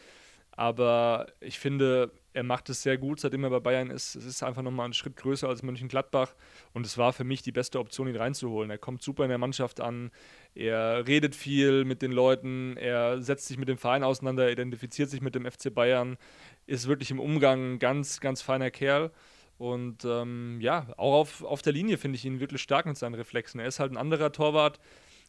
aber 0.51 1.27
ich 1.41 1.60
finde, 1.60 2.12
er 2.34 2.44
macht 2.44 2.70
es 2.70 2.82
sehr 2.82 2.98
gut, 2.98 3.20
seitdem 3.20 3.44
er 3.44 3.50
bei 3.50 3.60
Bayern 3.60 3.89
ist. 3.89 4.15
Es 4.15 4.25
ist 4.25 4.44
einfach 4.44 4.62
nochmal 4.62 4.88
ein 4.88 4.94
Schritt 4.94 5.15
größer 5.15 5.48
als 5.48 5.63
Mönchengladbach 5.63 6.34
und 6.74 6.86
es 6.86 6.98
war 6.98 7.13
für 7.13 7.24
mich 7.24 7.41
die 7.41 7.51
beste 7.51 7.79
Option, 7.79 8.08
ihn 8.08 8.15
reinzuholen. 8.15 8.70
Er 8.70 8.77
kommt 8.77 9.01
super 9.01 9.24
in 9.24 9.29
der 9.29 9.38
Mannschaft 9.38 9.82
an, 9.82 10.12
er 10.53 11.08
redet 11.08 11.36
viel 11.36 11.86
mit 11.86 12.01
den 12.01 12.12
Leuten, 12.12 12.77
er 12.77 13.22
setzt 13.22 13.48
sich 13.48 13.58
mit 13.58 13.67
dem 13.67 13.77
Verein 13.77 14.03
auseinander, 14.03 14.51
identifiziert 14.51 15.10
sich 15.10 15.22
mit 15.22 15.36
dem 15.36 15.50
FC 15.50 15.74
Bayern, 15.74 16.17
ist 16.67 16.88
wirklich 16.88 17.12
im 17.12 17.20
Umgang 17.20 17.74
ein 17.74 17.79
ganz, 17.79 18.20
ganz 18.20 18.41
feiner 18.41 18.72
Kerl. 18.72 19.12
Und 19.58 20.04
ähm, 20.06 20.60
ja, 20.60 20.88
auch 20.98 21.14
auf, 21.14 21.44
auf 21.44 21.62
der 21.62 21.74
Linie 21.74 21.98
finde 21.98 22.18
ich 22.18 22.26
ihn 22.26 22.40
wirklich 22.40 22.62
stark 22.62 22.86
mit 22.86 22.98
seinen 22.98 23.16
Reflexen. 23.16 23.60
Er 23.60 23.68
ist 23.68 23.80
halt 23.80 23.92
ein 23.92 23.98
anderer 23.98 24.32
Torwart, 24.32 24.80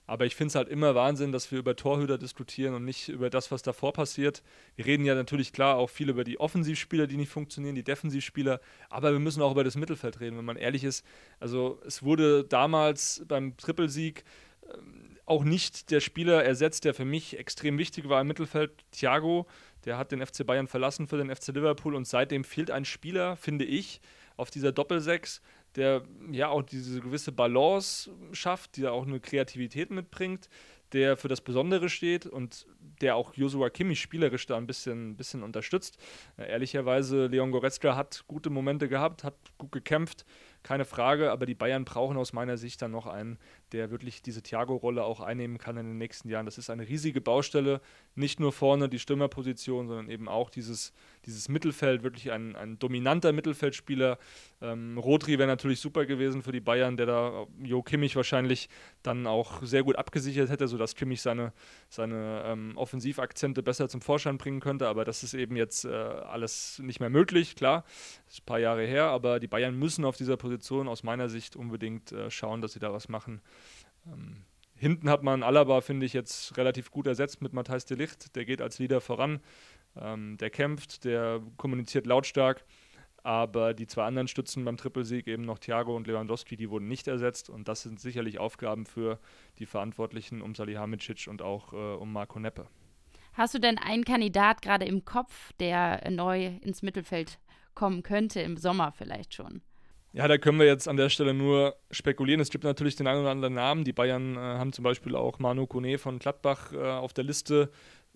aber 0.06 0.26
ich 0.26 0.34
finde 0.34 0.48
es 0.48 0.54
halt 0.54 0.68
immer 0.68 0.94
Wahnsinn, 0.94 1.32
dass 1.32 1.50
wir 1.50 1.58
über 1.58 1.76
Torhüter 1.76 2.18
diskutieren 2.18 2.74
und 2.74 2.84
nicht 2.84 3.08
über 3.08 3.30
das, 3.30 3.50
was 3.50 3.62
davor 3.62 3.92
passiert. 3.92 4.42
Wir 4.74 4.86
reden 4.86 5.04
ja 5.04 5.14
natürlich 5.14 5.52
klar 5.52 5.76
auch 5.76 5.90
viel 5.90 6.08
über 6.08 6.24
die 6.24 6.38
Offensivspieler, 6.40 7.06
die 7.06 7.16
nicht 7.16 7.30
funktionieren, 7.30 7.74
die 7.74 7.84
Defensivspieler, 7.84 8.60
aber 8.88 9.12
wir 9.12 9.20
müssen 9.20 9.42
auch 9.42 9.52
über 9.52 9.64
das 9.64 9.76
Mittelfeld 9.76 10.20
reden, 10.20 10.38
wenn 10.38 10.44
man 10.44 10.56
ehrlich 10.56 10.84
ist. 10.84 11.04
Also 11.40 11.80
es 11.86 12.02
wurde 12.02 12.44
damals 12.44 13.24
beim 13.26 13.56
Trippelsieg 13.56 14.24
auch 15.26 15.42
nicht 15.42 15.90
der 15.90 16.00
Spieler 16.00 16.44
ersetzt, 16.44 16.84
der 16.84 16.94
für 16.94 17.04
mich 17.04 17.38
extrem 17.38 17.78
wichtig 17.78 18.08
war 18.08 18.20
im 18.20 18.28
Mittelfeld, 18.28 18.72
Thiago. 18.92 19.46
Der 19.84 19.98
hat 19.98 20.12
den 20.12 20.24
FC 20.24 20.46
Bayern 20.46 20.68
verlassen 20.68 21.08
für 21.08 21.18
den 21.18 21.34
FC 21.34 21.48
Liverpool 21.48 21.94
und 21.94 22.06
seitdem 22.06 22.44
fehlt 22.44 22.70
ein 22.70 22.84
Spieler, 22.84 23.36
finde 23.36 23.64
ich, 23.64 24.00
auf 24.36 24.50
dieser 24.50 24.72
Doppelsechs, 24.72 25.42
der 25.74 26.02
ja 26.30 26.48
auch 26.48 26.62
diese 26.62 27.00
gewisse 27.00 27.32
Balance 27.32 28.10
schafft, 28.32 28.76
die 28.76 28.86
auch 28.86 29.06
eine 29.06 29.20
Kreativität 29.20 29.90
mitbringt, 29.90 30.48
der 30.92 31.16
für 31.16 31.28
das 31.28 31.40
Besondere 31.40 31.88
steht 31.88 32.26
und 32.26 32.66
der 33.00 33.16
auch 33.16 33.34
Joshua 33.34 33.68
Kimmich 33.70 34.00
spielerisch 34.00 34.46
da 34.46 34.56
ein 34.56 34.66
bisschen, 34.66 35.16
bisschen 35.16 35.42
unterstützt. 35.42 35.98
Äh, 36.36 36.50
ehrlicherweise, 36.50 37.26
Leon 37.26 37.50
Goretzka 37.50 37.96
hat 37.96 38.24
gute 38.28 38.50
Momente 38.50 38.88
gehabt, 38.88 39.24
hat 39.24 39.34
gut 39.58 39.72
gekämpft, 39.72 40.24
keine 40.66 40.84
Frage, 40.84 41.30
aber 41.30 41.46
die 41.46 41.54
Bayern 41.54 41.84
brauchen 41.84 42.16
aus 42.16 42.32
meiner 42.32 42.56
Sicht 42.56 42.82
dann 42.82 42.90
noch 42.90 43.06
einen, 43.06 43.38
der 43.70 43.92
wirklich 43.92 44.20
diese 44.20 44.42
Thiago-Rolle 44.42 45.04
auch 45.04 45.20
einnehmen 45.20 45.58
kann 45.58 45.76
in 45.76 45.86
den 45.86 45.96
nächsten 45.96 46.28
Jahren. 46.28 46.44
Das 46.44 46.58
ist 46.58 46.70
eine 46.70 46.88
riesige 46.88 47.20
Baustelle, 47.20 47.80
nicht 48.16 48.40
nur 48.40 48.52
vorne 48.52 48.88
die 48.88 48.98
Stürmerposition, 48.98 49.86
sondern 49.86 50.10
eben 50.10 50.28
auch 50.28 50.50
dieses, 50.50 50.92
dieses 51.24 51.48
Mittelfeld, 51.48 52.02
wirklich 52.02 52.32
ein, 52.32 52.56
ein 52.56 52.80
dominanter 52.80 53.32
Mittelfeldspieler. 53.32 54.18
Ähm, 54.62 54.96
Rodri 54.98 55.38
wäre 55.38 55.48
natürlich 55.48 55.80
super 55.80 56.06
gewesen 56.06 56.42
für 56.42 56.52
die 56.52 56.60
Bayern, 56.60 56.96
der 56.96 57.06
da 57.06 57.46
Jo 57.62 57.82
Kimmich 57.82 58.16
wahrscheinlich 58.16 58.68
dann 59.02 59.26
auch 59.26 59.62
sehr 59.62 59.82
gut 59.82 59.96
abgesichert 59.96 60.48
hätte, 60.48 60.66
sodass 60.66 60.94
Kimmich 60.94 61.20
seine, 61.20 61.52
seine 61.88 62.42
ähm, 62.46 62.72
Offensivakzente 62.76 63.62
besser 63.62 63.88
zum 63.88 64.00
Vorschein 64.00 64.38
bringen 64.38 64.60
könnte. 64.60 64.88
Aber 64.88 65.04
das 65.04 65.22
ist 65.22 65.34
eben 65.34 65.56
jetzt 65.56 65.84
äh, 65.84 65.90
alles 65.90 66.78
nicht 66.78 67.00
mehr 67.00 67.10
möglich, 67.10 67.54
klar, 67.54 67.84
ist 68.28 68.40
ein 68.40 68.46
paar 68.46 68.58
Jahre 68.58 68.86
her, 68.86 69.04
aber 69.04 69.40
die 69.40 69.48
Bayern 69.48 69.78
müssen 69.78 70.04
auf 70.04 70.16
dieser 70.16 70.36
Position 70.36 70.56
Position 70.66 70.88
aus 70.88 71.02
meiner 71.02 71.28
Sicht 71.28 71.56
unbedingt 71.56 72.12
äh, 72.12 72.30
schauen, 72.30 72.60
dass 72.60 72.72
sie 72.72 72.78
da 72.78 72.92
was 72.92 73.08
machen. 73.08 73.40
Ähm, 74.06 74.44
hinten 74.74 75.10
hat 75.10 75.22
man 75.22 75.42
Alaba, 75.42 75.80
finde 75.80 76.06
ich, 76.06 76.12
jetzt 76.12 76.56
relativ 76.56 76.90
gut 76.90 77.06
ersetzt 77.06 77.42
mit 77.42 77.52
Matthijs 77.52 77.84
de 77.84 77.96
Licht. 77.96 78.34
Der 78.36 78.44
geht 78.44 78.60
als 78.60 78.78
Leader 78.78 79.00
voran, 79.00 79.40
ähm, 79.96 80.36
der 80.38 80.50
kämpft, 80.50 81.04
der 81.04 81.40
kommuniziert 81.56 82.06
lautstark. 82.06 82.64
Aber 83.26 83.74
die 83.74 83.88
zwei 83.88 84.04
anderen 84.04 84.28
Stützen 84.28 84.64
beim 84.64 84.76
Trippelsieg, 84.76 85.26
eben 85.26 85.44
noch 85.44 85.58
Thiago 85.58 85.96
und 85.96 86.06
Lewandowski, 86.06 86.56
die 86.56 86.70
wurden 86.70 86.86
nicht 86.86 87.08
ersetzt. 87.08 87.50
Und 87.50 87.66
das 87.66 87.82
sind 87.82 87.98
sicherlich 87.98 88.38
Aufgaben 88.38 88.86
für 88.86 89.18
die 89.58 89.66
Verantwortlichen 89.66 90.40
um 90.42 90.54
Salihamidzic 90.54 91.26
und 91.26 91.42
auch 91.42 91.72
äh, 91.72 91.76
um 91.76 92.12
Marco 92.12 92.38
Neppe. 92.38 92.68
Hast 93.32 93.52
du 93.52 93.58
denn 93.58 93.78
einen 93.78 94.04
Kandidat 94.04 94.62
gerade 94.62 94.84
im 94.84 95.04
Kopf, 95.04 95.52
der 95.54 96.08
neu 96.08 96.52
ins 96.62 96.82
Mittelfeld 96.82 97.40
kommen 97.74 98.04
könnte, 98.04 98.42
im 98.42 98.56
Sommer 98.56 98.92
vielleicht 98.92 99.34
schon? 99.34 99.60
Ja, 100.12 100.28
da 100.28 100.38
können 100.38 100.60
wir 100.60 100.66
jetzt 100.66 100.86
an 100.86 100.96
der 100.96 101.08
Stelle 101.08 101.34
nur 101.34 101.74
spekulieren. 101.90 102.40
Es 102.40 102.50
gibt 102.50 102.62
natürlich 102.62 102.94
den 102.94 103.08
einen 103.08 103.22
oder 103.22 103.32
anderen 103.32 103.54
Namen. 103.54 103.82
Die 103.82 103.92
Bayern 103.92 104.36
äh, 104.36 104.38
haben 104.38 104.72
zum 104.72 104.84
Beispiel 104.84 105.16
auch 105.16 105.40
Manu 105.40 105.66
Kone 105.66 105.98
von 105.98 106.20
Gladbach 106.20 106.72
äh, 106.72 106.76
auf 106.76 107.12
der 107.12 107.24
Liste, 107.24 107.72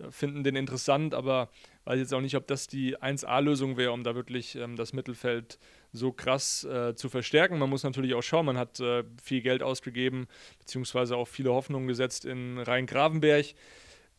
finden 0.09 0.43
den 0.43 0.55
interessant, 0.55 1.13
aber 1.13 1.49
weiß 1.85 1.99
jetzt 1.99 2.13
auch 2.13 2.21
nicht, 2.21 2.35
ob 2.35 2.47
das 2.47 2.67
die 2.67 2.97
1A-Lösung 2.97 3.77
wäre, 3.77 3.91
um 3.91 4.03
da 4.03 4.15
wirklich 4.15 4.55
ähm, 4.55 4.75
das 4.75 4.93
Mittelfeld 4.93 5.59
so 5.93 6.11
krass 6.11 6.63
äh, 6.63 6.95
zu 6.95 7.09
verstärken. 7.09 7.59
Man 7.59 7.69
muss 7.69 7.83
natürlich 7.83 8.13
auch 8.13 8.23
schauen, 8.23 8.45
man 8.45 8.57
hat 8.57 8.79
äh, 8.79 9.03
viel 9.21 9.41
Geld 9.41 9.63
ausgegeben, 9.63 10.27
beziehungsweise 10.59 11.17
auch 11.17 11.27
viele 11.27 11.51
Hoffnungen 11.51 11.87
gesetzt 11.87 12.25
in 12.25 12.57
Rhein 12.57 12.85
Gravenberg 12.85 13.53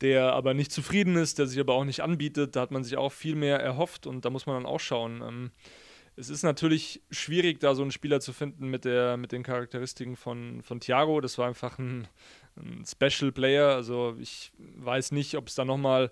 der 0.02 0.32
aber 0.32 0.52
nicht 0.52 0.72
zufrieden 0.72 1.16
ist, 1.16 1.38
der 1.38 1.46
sich 1.46 1.60
aber 1.60 1.74
auch 1.74 1.84
nicht 1.84 2.00
anbietet. 2.00 2.56
Da 2.56 2.62
hat 2.62 2.72
man 2.72 2.82
sich 2.84 2.96
auch 2.96 3.12
viel 3.12 3.36
mehr 3.36 3.60
erhofft 3.60 4.06
und 4.06 4.24
da 4.24 4.30
muss 4.30 4.46
man 4.46 4.56
dann 4.56 4.66
auch 4.66 4.80
schauen. 4.80 5.22
Ähm, 5.22 5.50
es 6.16 6.28
ist 6.28 6.42
natürlich 6.42 7.00
schwierig, 7.10 7.60
da 7.60 7.74
so 7.74 7.82
einen 7.82 7.90
Spieler 7.90 8.20
zu 8.20 8.32
finden 8.32 8.68
mit, 8.68 8.84
der, 8.84 9.16
mit 9.16 9.32
den 9.32 9.42
Charakteristiken 9.42 10.16
von, 10.16 10.62
von 10.62 10.80
Thiago. 10.80 11.20
Das 11.20 11.38
war 11.38 11.46
einfach 11.46 11.78
ein, 11.78 12.06
ein 12.56 12.84
Special 12.86 13.32
Player. 13.32 13.68
Also 13.68 14.16
ich 14.20 14.52
weiß 14.58 15.12
nicht, 15.12 15.36
ob 15.36 15.48
es 15.48 15.54
da 15.54 15.64
nochmal 15.64 16.10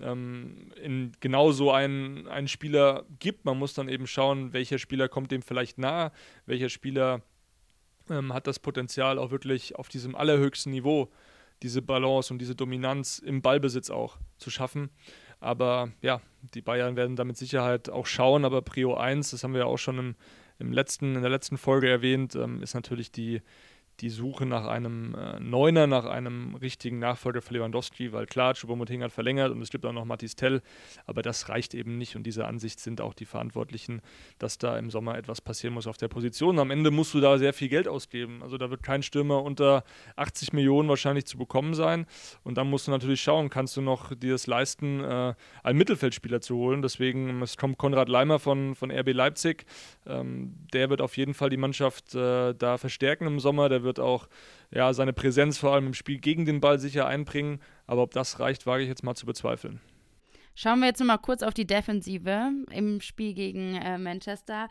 ähm, 0.00 0.72
in 0.82 1.12
genau 1.20 1.52
so 1.52 1.72
einen, 1.72 2.26
einen 2.28 2.48
Spieler 2.48 3.04
gibt. 3.18 3.44
Man 3.44 3.58
muss 3.58 3.74
dann 3.74 3.88
eben 3.88 4.06
schauen, 4.06 4.52
welcher 4.52 4.78
Spieler 4.78 5.08
kommt 5.08 5.30
dem 5.30 5.42
vielleicht 5.42 5.78
nahe, 5.78 6.12
welcher 6.46 6.68
Spieler 6.68 7.22
ähm, 8.10 8.32
hat 8.32 8.46
das 8.46 8.58
Potenzial 8.58 9.18
auch 9.18 9.30
wirklich 9.30 9.76
auf 9.76 9.88
diesem 9.88 10.14
allerhöchsten 10.14 10.72
Niveau 10.72 11.10
diese 11.62 11.82
Balance 11.82 12.32
und 12.32 12.38
diese 12.38 12.54
Dominanz 12.54 13.18
im 13.18 13.42
Ballbesitz 13.42 13.90
auch 13.90 14.18
zu 14.36 14.50
schaffen. 14.50 14.90
Aber 15.40 15.92
ja, 16.02 16.20
die 16.54 16.62
Bayern 16.62 16.96
werden 16.96 17.16
da 17.16 17.24
mit 17.24 17.36
Sicherheit 17.36 17.90
auch 17.90 18.06
schauen, 18.06 18.44
aber 18.44 18.62
Prio 18.62 18.94
1, 18.94 19.30
das 19.30 19.44
haben 19.44 19.54
wir 19.54 19.60
ja 19.60 19.66
auch 19.66 19.78
schon 19.78 19.98
im, 19.98 20.14
im 20.58 20.72
letzten, 20.72 21.16
in 21.16 21.22
der 21.22 21.30
letzten 21.30 21.58
Folge 21.58 21.88
erwähnt, 21.88 22.34
ähm, 22.34 22.62
ist 22.62 22.74
natürlich 22.74 23.10
die, 23.10 23.42
die 24.00 24.10
Suche 24.10 24.46
nach 24.46 24.66
einem 24.66 25.14
äh, 25.14 25.40
Neuner, 25.40 25.86
nach 25.86 26.04
einem 26.04 26.54
richtigen 26.54 26.98
Nachfolger 26.98 27.42
für 27.42 27.54
Lewandowski, 27.54 28.12
weil 28.12 28.26
klar, 28.26 28.54
Choupo-Moting 28.54 29.02
hat 29.02 29.12
verlängert 29.12 29.50
und 29.50 29.60
es 29.60 29.70
gibt 29.70 29.84
auch 29.84 29.92
noch 29.92 30.04
Mathis 30.04 30.36
Tell, 30.36 30.62
aber 31.06 31.22
das 31.22 31.48
reicht 31.48 31.74
eben 31.74 31.98
nicht 31.98 32.14
und 32.14 32.24
diese 32.24 32.46
Ansicht 32.46 32.78
sind 32.78 33.00
auch 33.00 33.14
die 33.14 33.24
Verantwortlichen, 33.24 34.00
dass 34.38 34.58
da 34.58 34.78
im 34.78 34.90
Sommer 34.90 35.18
etwas 35.18 35.40
passieren 35.40 35.74
muss 35.74 35.86
auf 35.86 35.96
der 35.96 36.08
Position. 36.08 36.58
Am 36.58 36.70
Ende 36.70 36.90
musst 36.90 37.12
du 37.14 37.20
da 37.20 37.38
sehr 37.38 37.52
viel 37.52 37.68
Geld 37.68 37.88
ausgeben, 37.88 38.42
also 38.42 38.56
da 38.56 38.70
wird 38.70 38.82
kein 38.82 39.02
Stürmer 39.02 39.42
unter 39.42 39.82
80 40.16 40.52
Millionen 40.52 40.88
wahrscheinlich 40.88 41.26
zu 41.26 41.36
bekommen 41.36 41.74
sein 41.74 42.06
und 42.44 42.56
dann 42.56 42.70
musst 42.70 42.86
du 42.86 42.92
natürlich 42.92 43.20
schauen, 43.20 43.50
kannst 43.50 43.76
du 43.76 43.80
noch 43.80 44.14
dir 44.14 44.34
es 44.34 44.46
leisten, 44.46 45.02
äh, 45.02 45.34
einen 45.64 45.78
Mittelfeldspieler 45.78 46.40
zu 46.40 46.56
holen, 46.56 46.82
deswegen 46.82 47.42
es 47.42 47.56
kommt 47.56 47.78
Konrad 47.78 48.08
Leimer 48.08 48.38
von, 48.38 48.76
von 48.76 48.92
RB 48.92 49.12
Leipzig, 49.12 49.66
ähm, 50.06 50.54
der 50.72 50.88
wird 50.88 51.00
auf 51.00 51.16
jeden 51.16 51.34
Fall 51.34 51.50
die 51.50 51.56
Mannschaft 51.56 52.14
äh, 52.14 52.54
da 52.54 52.78
verstärken 52.78 53.26
im 53.26 53.40
Sommer, 53.40 53.68
der 53.68 53.82
wird 53.82 53.87
wird 53.88 53.98
auch 53.98 54.28
ja, 54.70 54.92
seine 54.92 55.12
Präsenz 55.12 55.58
vor 55.58 55.72
allem 55.72 55.88
im 55.88 55.94
Spiel 55.94 56.18
gegen 56.18 56.44
den 56.44 56.60
Ball 56.60 56.78
sicher 56.78 57.06
einbringen. 57.06 57.60
Aber 57.86 58.02
ob 58.02 58.12
das 58.12 58.38
reicht, 58.38 58.66
wage 58.66 58.82
ich 58.82 58.88
jetzt 58.88 59.02
mal 59.02 59.14
zu 59.14 59.26
bezweifeln. 59.26 59.80
Schauen 60.60 60.80
wir 60.80 60.88
jetzt 60.88 60.98
noch 60.98 61.06
mal 61.06 61.18
kurz 61.18 61.44
auf 61.44 61.54
die 61.54 61.68
Defensive 61.68 62.50
im 62.72 63.00
Spiel 63.00 63.32
gegen 63.32 63.76
äh, 63.76 63.96
Manchester. 63.96 64.68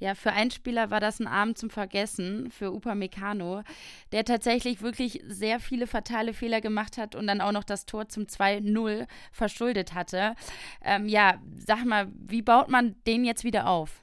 Ja, 0.00 0.16
für 0.16 0.32
einen 0.32 0.50
Spieler 0.50 0.90
war 0.90 0.98
das 0.98 1.20
ein 1.20 1.28
Abend 1.28 1.56
zum 1.56 1.70
Vergessen, 1.70 2.50
für 2.50 2.72
Upamecano, 2.72 3.62
der 4.10 4.24
tatsächlich 4.24 4.82
wirklich 4.82 5.22
sehr 5.28 5.60
viele 5.60 5.86
fatale 5.86 6.34
Fehler 6.34 6.60
gemacht 6.60 6.98
hat 6.98 7.14
und 7.14 7.28
dann 7.28 7.40
auch 7.40 7.52
noch 7.52 7.62
das 7.62 7.86
Tor 7.86 8.08
zum 8.08 8.24
2-0 8.24 9.06
verschuldet 9.30 9.94
hatte. 9.94 10.34
Ähm, 10.82 11.08
ja, 11.08 11.40
sag 11.56 11.84
mal, 11.84 12.08
wie 12.16 12.42
baut 12.42 12.68
man 12.68 12.96
den 13.06 13.24
jetzt 13.24 13.44
wieder 13.44 13.68
auf? 13.68 14.02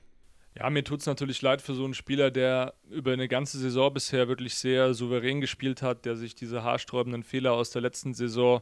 Ja, 0.58 0.70
mir 0.70 0.86
tut 0.86 1.02
es 1.02 1.06
natürlich 1.06 1.41
leid 1.41 1.62
für 1.62 1.74
so 1.74 1.84
einen 1.84 1.94
Spieler, 1.94 2.32
der 2.32 2.76
über 2.89 3.12
eine 3.12 3.28
ganze 3.28 3.60
Saison 3.60 3.94
bisher 3.94 4.30
wirklich 4.30 4.56
sehr 4.56 4.94
souverän 4.94 5.41
gespielt 5.41 5.82
hat, 5.82 6.06
der 6.06 6.15
sich 6.15 6.34
diese 6.34 6.63
haarsträubenden 6.63 7.24
Fehler 7.24 7.52
aus 7.52 7.72
der 7.72 7.82
letzten 7.82 8.13
Saison 8.13 8.62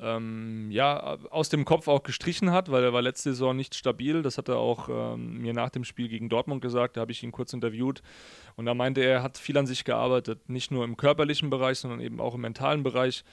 ähm, 0.00 0.70
ja, 0.70 1.18
aus 1.30 1.50
dem 1.50 1.66
Kopf 1.66 1.88
auch 1.88 2.02
gestrichen 2.02 2.52
hat, 2.52 2.70
weil 2.70 2.84
er 2.84 2.94
war 2.94 3.02
letzte 3.02 3.30
Saison 3.30 3.54
nicht 3.54 3.74
stabil. 3.74 4.22
Das 4.22 4.38
hat 4.38 4.48
er 4.48 4.56
auch 4.56 4.88
ähm, 4.88 5.38
mir 5.42 5.52
nach 5.52 5.68
dem 5.68 5.84
Spiel 5.84 6.08
gegen 6.08 6.30
Dortmund 6.30 6.62
gesagt. 6.62 6.96
Da 6.96 7.02
habe 7.02 7.12
ich 7.12 7.22
ihn 7.22 7.32
kurz 7.32 7.52
interviewt. 7.52 8.00
Und 8.56 8.64
da 8.64 8.72
meinte 8.72 9.02
er, 9.02 9.10
er 9.10 9.22
hat 9.22 9.36
viel 9.36 9.58
an 9.58 9.66
sich 9.66 9.84
gearbeitet. 9.84 10.48
Nicht 10.48 10.70
nur 10.70 10.84
im 10.84 10.96
körperlichen 10.96 11.50
Bereich, 11.50 11.78
sondern 11.78 12.00
eben 12.00 12.18
auch 12.18 12.34
im 12.34 12.40
mentalen 12.40 12.82
Bereich. 12.82 13.24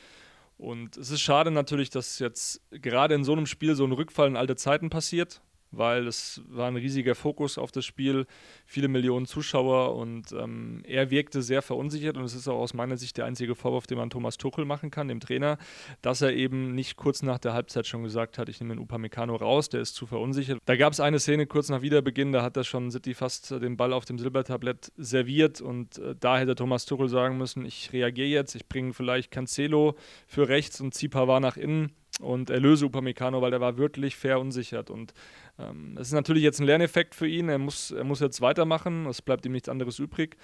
Und 0.57 0.97
es 0.97 1.09
ist 1.09 1.21
schade 1.21 1.51
natürlich, 1.51 1.89
dass 1.89 2.19
jetzt 2.19 2.61
gerade 2.69 3.15
in 3.15 3.23
so 3.23 3.31
einem 3.31 3.45
Spiel 3.45 3.75
so 3.75 3.85
ein 3.85 3.93
Rückfall 3.93 4.27
in 4.27 4.37
alte 4.37 4.57
Zeiten 4.57 4.89
passiert 4.89 5.41
weil 5.73 6.07
es 6.07 6.41
war 6.47 6.67
ein 6.67 6.75
riesiger 6.75 7.15
Fokus 7.15 7.57
auf 7.57 7.71
das 7.71 7.85
Spiel, 7.85 8.25
viele 8.65 8.87
Millionen 8.87 9.25
Zuschauer 9.25 9.95
und 9.95 10.31
ähm, 10.31 10.83
er 10.85 11.09
wirkte 11.09 11.41
sehr 11.41 11.61
verunsichert 11.61 12.15
und 12.15 12.23
es 12.23 12.35
ist 12.35 12.47
auch 12.47 12.59
aus 12.59 12.73
meiner 12.73 12.97
Sicht 12.97 13.17
der 13.17 13.25
einzige 13.25 13.55
Vorwurf, 13.55 13.87
den 13.87 13.97
man 13.97 14.09
Thomas 14.09 14.37
Tuchel 14.37 14.65
machen 14.65 14.91
kann, 14.91 15.07
dem 15.07 15.19
Trainer, 15.19 15.57
dass 16.01 16.21
er 16.21 16.33
eben 16.33 16.75
nicht 16.75 16.95
kurz 16.95 17.23
nach 17.23 17.39
der 17.39 17.53
Halbzeit 17.53 17.87
schon 17.87 18.03
gesagt 18.03 18.37
hat, 18.37 18.49
ich 18.49 18.59
nehme 18.59 18.75
den 18.75 18.81
Upamecano 18.81 19.35
raus, 19.35 19.69
der 19.69 19.81
ist 19.81 19.95
zu 19.95 20.05
verunsichert. 20.05 20.59
Da 20.65 20.75
gab 20.75 20.93
es 20.93 20.99
eine 20.99 21.19
Szene 21.19 21.47
kurz 21.47 21.69
nach 21.69 21.81
Wiederbeginn, 21.81 22.31
da 22.31 22.43
hat 22.43 22.55
er 22.55 22.63
schon 22.63 22.91
City 22.91 23.13
fast 23.13 23.51
den 23.51 23.75
Ball 23.77 23.93
auf 23.93 24.05
dem 24.05 24.19
Silbertablett 24.19 24.91
serviert 24.97 25.59
und 25.59 25.97
äh, 25.97 26.15
da 26.19 26.37
hätte 26.37 26.55
Thomas 26.55 26.85
Tuchel 26.85 27.09
sagen 27.09 27.37
müssen, 27.37 27.65
ich 27.65 27.91
reagiere 27.91 28.27
jetzt, 28.27 28.55
ich 28.55 28.67
bringe 28.67 28.93
vielleicht 28.93 29.31
Cancelo 29.31 29.95
für 30.27 30.47
rechts 30.47 30.79
und 30.79 30.93
ziehe 30.93 31.09
Pavard 31.09 31.41
nach 31.41 31.57
innen 31.57 31.91
und 32.19 32.49
erlöse 32.49 32.85
Upamecano, 32.85 33.41
weil 33.41 33.51
der 33.51 33.61
war 33.61 33.77
wirklich 33.77 34.15
verunsichert. 34.15 34.89
Und 34.89 35.13
ähm, 35.59 35.97
ist 35.97 36.13
natürlich 36.13 36.43
jetzt 36.43 36.59
ein 36.59 36.65
Lerneffekt 36.65 37.15
für 37.15 37.27
ihn. 37.27 37.49
Er 37.49 37.57
muss, 37.57 37.91
er 37.91 38.03
muss 38.03 38.19
jetzt 38.19 38.41
weitermachen. 38.41 39.05
Es 39.07 39.21
bleibt 39.21 39.45
ihm 39.45 39.51
nichts 39.51 39.69
anderes 39.69 39.99
übrig. 39.99 40.37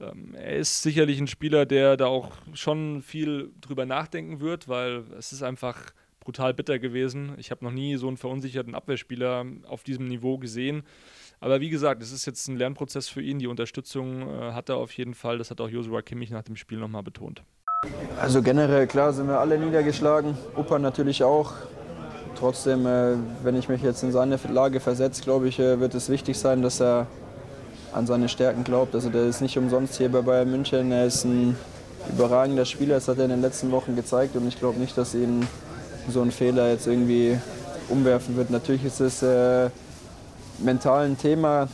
Ähm, 0.00 0.34
er 0.34 0.56
ist 0.56 0.82
sicherlich 0.82 1.20
ein 1.20 1.26
Spieler, 1.26 1.66
der 1.66 1.96
da 1.96 2.06
auch 2.06 2.32
schon 2.52 3.02
viel 3.02 3.52
drüber 3.60 3.86
nachdenken 3.86 4.40
wird, 4.40 4.68
weil 4.68 5.04
es 5.16 5.32
ist 5.32 5.42
einfach 5.42 5.92
brutal 6.20 6.54
bitter 6.54 6.78
gewesen. 6.78 7.34
Ich 7.36 7.50
habe 7.50 7.64
noch 7.64 7.72
nie 7.72 7.96
so 7.96 8.08
einen 8.08 8.16
verunsicherten 8.16 8.74
Abwehrspieler 8.74 9.46
auf 9.68 9.84
diesem 9.84 10.08
Niveau 10.08 10.38
gesehen. 10.38 10.82
Aber 11.40 11.60
wie 11.60 11.68
gesagt, 11.68 12.02
es 12.02 12.10
ist 12.10 12.26
jetzt 12.26 12.48
ein 12.48 12.56
Lernprozess 12.56 13.08
für 13.08 13.20
ihn. 13.20 13.38
Die 13.38 13.46
Unterstützung 13.46 14.22
äh, 14.22 14.52
hat 14.52 14.68
er 14.68 14.76
auf 14.76 14.92
jeden 14.92 15.14
Fall. 15.14 15.38
Das 15.38 15.50
hat 15.50 15.60
auch 15.60 15.68
Joshua 15.68 16.02
Kimmich 16.02 16.30
nach 16.30 16.42
dem 16.42 16.56
Spiel 16.56 16.78
nochmal 16.78 17.02
betont. 17.02 17.44
Also 18.20 18.42
generell, 18.42 18.86
klar 18.86 19.12
sind 19.12 19.28
wir 19.28 19.40
alle 19.40 19.58
niedergeschlagen, 19.58 20.36
Opa 20.56 20.78
natürlich 20.78 21.24
auch. 21.24 21.52
Trotzdem, 22.38 22.86
äh, 22.86 23.14
wenn 23.42 23.56
ich 23.56 23.68
mich 23.68 23.82
jetzt 23.82 24.02
in 24.02 24.12
seine 24.12 24.38
Lage 24.48 24.80
versetze, 24.80 25.22
glaube 25.22 25.48
ich, 25.48 25.58
äh, 25.58 25.80
wird 25.80 25.94
es 25.94 26.08
wichtig 26.08 26.38
sein, 26.38 26.62
dass 26.62 26.80
er 26.80 27.06
an 27.92 28.06
seine 28.06 28.28
Stärken 28.28 28.64
glaubt. 28.64 28.94
Also 28.94 29.08
der 29.08 29.26
ist 29.26 29.40
nicht 29.40 29.56
umsonst 29.56 29.96
hier 29.96 30.10
bei 30.10 30.20
Bayern 30.20 30.50
München. 30.50 30.90
Er 30.90 31.06
ist 31.06 31.24
ein 31.24 31.56
überragender 32.12 32.64
Spieler, 32.64 32.96
das 32.96 33.08
hat 33.08 33.18
er 33.18 33.24
in 33.24 33.30
den 33.30 33.40
letzten 33.40 33.70
Wochen 33.70 33.96
gezeigt 33.96 34.36
und 34.36 34.46
ich 34.46 34.58
glaube 34.58 34.78
nicht, 34.78 34.96
dass 34.98 35.14
ihn 35.14 35.46
so 36.08 36.20
ein 36.20 36.30
Fehler 36.30 36.70
jetzt 36.70 36.86
irgendwie 36.86 37.38
umwerfen 37.88 38.36
wird. 38.36 38.50
Natürlich 38.50 38.84
ist 38.84 39.00
es 39.00 39.22
äh, 39.22 39.70
mental 40.58 41.06
ein 41.06 41.18
Thema. 41.18 41.68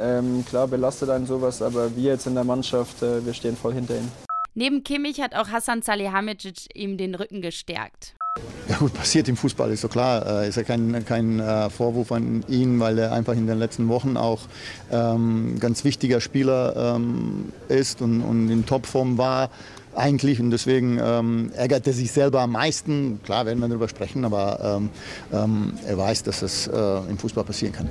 Ähm, 0.00 0.44
klar 0.48 0.66
belastet 0.66 1.10
einen 1.10 1.26
sowas, 1.26 1.62
aber 1.62 1.94
wir 1.94 2.12
jetzt 2.12 2.26
in 2.26 2.34
der 2.34 2.44
Mannschaft, 2.44 3.02
äh, 3.02 3.24
wir 3.24 3.32
stehen 3.32 3.56
voll 3.56 3.74
hinter 3.74 3.94
ihm. 3.94 4.25
Neben 4.58 4.82
Kimmich 4.82 5.20
hat 5.20 5.34
auch 5.34 5.48
Hassan 5.48 5.82
Salihamidzic 5.82 6.74
ihm 6.74 6.96
den 6.96 7.14
Rücken 7.14 7.42
gestärkt. 7.42 8.14
Ja 8.70 8.78
gut, 8.78 8.94
passiert 8.94 9.28
im 9.28 9.36
Fußball, 9.36 9.70
ist 9.70 9.82
so 9.82 9.88
klar. 9.88 10.44
Äh, 10.44 10.48
ist 10.48 10.56
ja 10.56 10.62
kein, 10.62 11.04
kein 11.04 11.40
äh, 11.40 11.68
Vorwurf 11.68 12.10
an 12.10 12.42
ihn, 12.48 12.80
weil 12.80 12.98
er 12.98 13.12
einfach 13.12 13.34
in 13.34 13.46
den 13.46 13.58
letzten 13.58 13.88
Wochen 13.88 14.16
auch 14.16 14.40
ähm, 14.90 15.58
ganz 15.60 15.84
wichtiger 15.84 16.22
Spieler 16.22 16.96
ähm, 16.96 17.52
ist 17.68 18.00
und, 18.00 18.22
und 18.22 18.48
in 18.50 18.64
Topform 18.64 19.18
war 19.18 19.50
eigentlich 19.94 20.40
und 20.40 20.50
deswegen 20.50 20.98
ähm, 21.02 21.50
ärgert 21.54 21.86
er 21.86 21.92
sich 21.92 22.10
selber 22.10 22.40
am 22.40 22.52
meisten. 22.52 23.20
Klar 23.24 23.44
werden 23.44 23.58
wir 23.60 23.68
darüber 23.68 23.90
sprechen, 23.90 24.24
aber 24.24 24.78
ähm, 24.78 24.88
ähm, 25.34 25.72
er 25.86 25.98
weiß, 25.98 26.22
dass 26.22 26.40
es 26.40 26.66
äh, 26.66 26.98
im 27.10 27.18
Fußball 27.18 27.44
passieren 27.44 27.74
kann. 27.74 27.90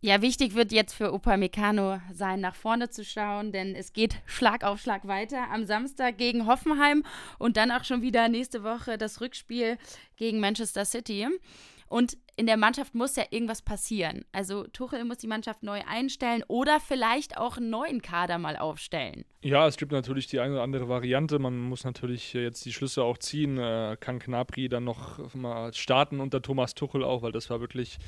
Ja, 0.00 0.20
wichtig 0.20 0.54
wird 0.54 0.72
jetzt 0.72 0.92
für 0.92 1.12
Opa 1.12 1.38
Meccano 1.38 2.00
sein, 2.12 2.40
nach 2.40 2.54
vorne 2.54 2.90
zu 2.90 3.02
schauen, 3.02 3.50
denn 3.50 3.74
es 3.74 3.94
geht 3.94 4.16
Schlag 4.26 4.62
auf 4.62 4.78
Schlag 4.78 5.06
weiter 5.08 5.50
am 5.50 5.64
Samstag 5.64 6.18
gegen 6.18 6.46
Hoffenheim 6.46 7.02
und 7.38 7.56
dann 7.56 7.70
auch 7.70 7.82
schon 7.82 8.02
wieder 8.02 8.28
nächste 8.28 8.62
Woche 8.62 8.98
das 8.98 9.22
Rückspiel 9.22 9.78
gegen 10.16 10.38
Manchester 10.38 10.84
City. 10.84 11.26
Und 11.88 12.18
in 12.36 12.46
der 12.46 12.58
Mannschaft 12.58 12.94
muss 12.94 13.16
ja 13.16 13.24
irgendwas 13.30 13.62
passieren. 13.62 14.24
Also 14.32 14.64
Tuchel 14.64 15.04
muss 15.04 15.18
die 15.18 15.26
Mannschaft 15.26 15.62
neu 15.62 15.80
einstellen 15.88 16.44
oder 16.48 16.80
vielleicht 16.80 17.38
auch 17.38 17.56
einen 17.56 17.70
neuen 17.70 18.02
Kader 18.02 18.38
mal 18.38 18.56
aufstellen. 18.56 19.24
Ja, 19.40 19.66
es 19.66 19.76
gibt 19.76 19.92
natürlich 19.92 20.26
die 20.26 20.40
eine 20.40 20.54
oder 20.54 20.62
andere 20.62 20.88
Variante. 20.88 21.38
Man 21.38 21.60
muss 21.60 21.84
natürlich 21.84 22.34
jetzt 22.34 22.64
die 22.64 22.72
Schlüsse 22.72 23.04
auch 23.04 23.16
ziehen. 23.16 23.58
Äh, 23.58 23.96
kann 24.00 24.18
Knapri 24.18 24.68
dann 24.68 24.84
noch 24.84 25.34
mal 25.34 25.72
starten 25.72 26.20
unter 26.20 26.42
Thomas 26.42 26.74
Tuchel 26.74 27.04
auch, 27.04 27.22
weil 27.22 27.32
das 27.32 27.48
war 27.48 27.60
wirklich 27.60 27.98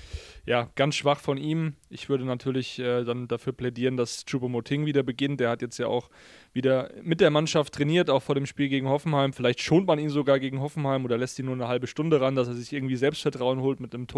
ja, 0.47 0.69
ganz 0.75 0.97
schwach 0.97 1.21
von 1.21 1.39
ihm. 1.39 1.77
Ich 1.89 2.09
würde 2.09 2.25
natürlich 2.25 2.79
äh, 2.81 3.05
dann 3.05 3.29
dafür 3.29 3.53
plädieren, 3.53 3.97
dass 3.97 4.27
Choupo-Moting 4.27 4.85
wieder 4.85 5.03
beginnt. 5.05 5.41
Der 5.41 5.51
hat 5.51 5.63
jetzt 5.63 5.79
ja 5.79 5.87
auch 5.87 6.11
wieder 6.53 6.91
mit 7.03 7.21
der 7.21 7.31
Mannschaft 7.31 7.75
trainiert, 7.75 8.11
auch 8.11 8.23
vor 8.23 8.35
dem 8.35 8.47
Spiel 8.47 8.69
gegen 8.69 8.89
Hoffenheim. 8.89 9.33
Vielleicht 9.33 9.61
schont 9.61 9.87
man 9.87 9.99
ihn 9.99 10.11
sogar 10.11 10.41
gegen 10.41 10.61
Hoffenheim 10.61 11.05
oder 11.05 11.17
lässt 11.17 11.39
ihn 11.39 11.47
nur 11.47 11.55
eine 11.55 11.69
halbe 11.69 11.87
Stunde 11.87 12.21
ran, 12.21 12.35
dass 12.35 12.49
er 12.49 12.55
sich 12.55 12.73
irgendwie 12.73 12.97
Selbstvertrauen 12.97 13.61
holt 13.61 13.81
mit 13.81 13.95
einem 13.95 14.07
Tor. 14.09 14.18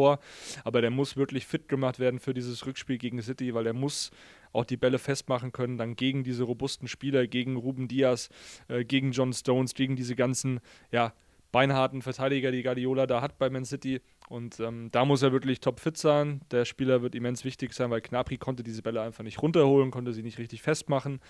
Aber 0.64 0.80
der 0.80 0.90
muss 0.90 1.16
wirklich 1.16 1.46
fit 1.46 1.68
gemacht 1.68 1.98
werden 1.98 2.20
für 2.20 2.34
dieses 2.34 2.66
Rückspiel 2.66 2.98
gegen 2.98 3.22
City, 3.22 3.54
weil 3.54 3.66
er 3.66 3.72
muss 3.72 4.10
auch 4.52 4.64
die 4.64 4.76
Bälle 4.76 4.98
festmachen 4.98 5.52
können, 5.52 5.78
dann 5.78 5.96
gegen 5.96 6.24
diese 6.24 6.42
robusten 6.44 6.88
Spieler, 6.88 7.26
gegen 7.26 7.56
Ruben 7.56 7.88
Diaz, 7.88 8.30
äh, 8.68 8.84
gegen 8.84 9.12
John 9.12 9.32
Stones, 9.32 9.74
gegen 9.74 9.96
diese 9.96 10.16
ganzen, 10.16 10.60
ja, 10.90 11.12
beinharten 11.52 12.02
Verteidiger, 12.02 12.50
die 12.50 12.62
Guardiola 12.62 13.06
da 13.06 13.20
hat 13.20 13.38
bei 13.38 13.50
Man 13.50 13.64
City. 13.64 14.00
Und 14.28 14.60
ähm, 14.60 14.90
da 14.92 15.04
muss 15.04 15.22
er 15.22 15.32
wirklich 15.32 15.58
topfit 15.58 15.96
sein. 15.96 16.40
Der 16.52 16.64
Spieler 16.64 17.02
wird 17.02 17.16
immens 17.16 17.44
wichtig 17.44 17.72
sein, 17.72 17.90
weil 17.90 18.00
Knapri 18.00 18.38
konnte 18.38 18.62
diese 18.62 18.80
Bälle 18.80 19.02
einfach 19.02 19.24
nicht 19.24 19.42
runterholen, 19.42 19.90
konnte 19.90 20.12
sie 20.12 20.22
nicht 20.22 20.38
richtig 20.38 20.62
festmachen. 20.62 21.20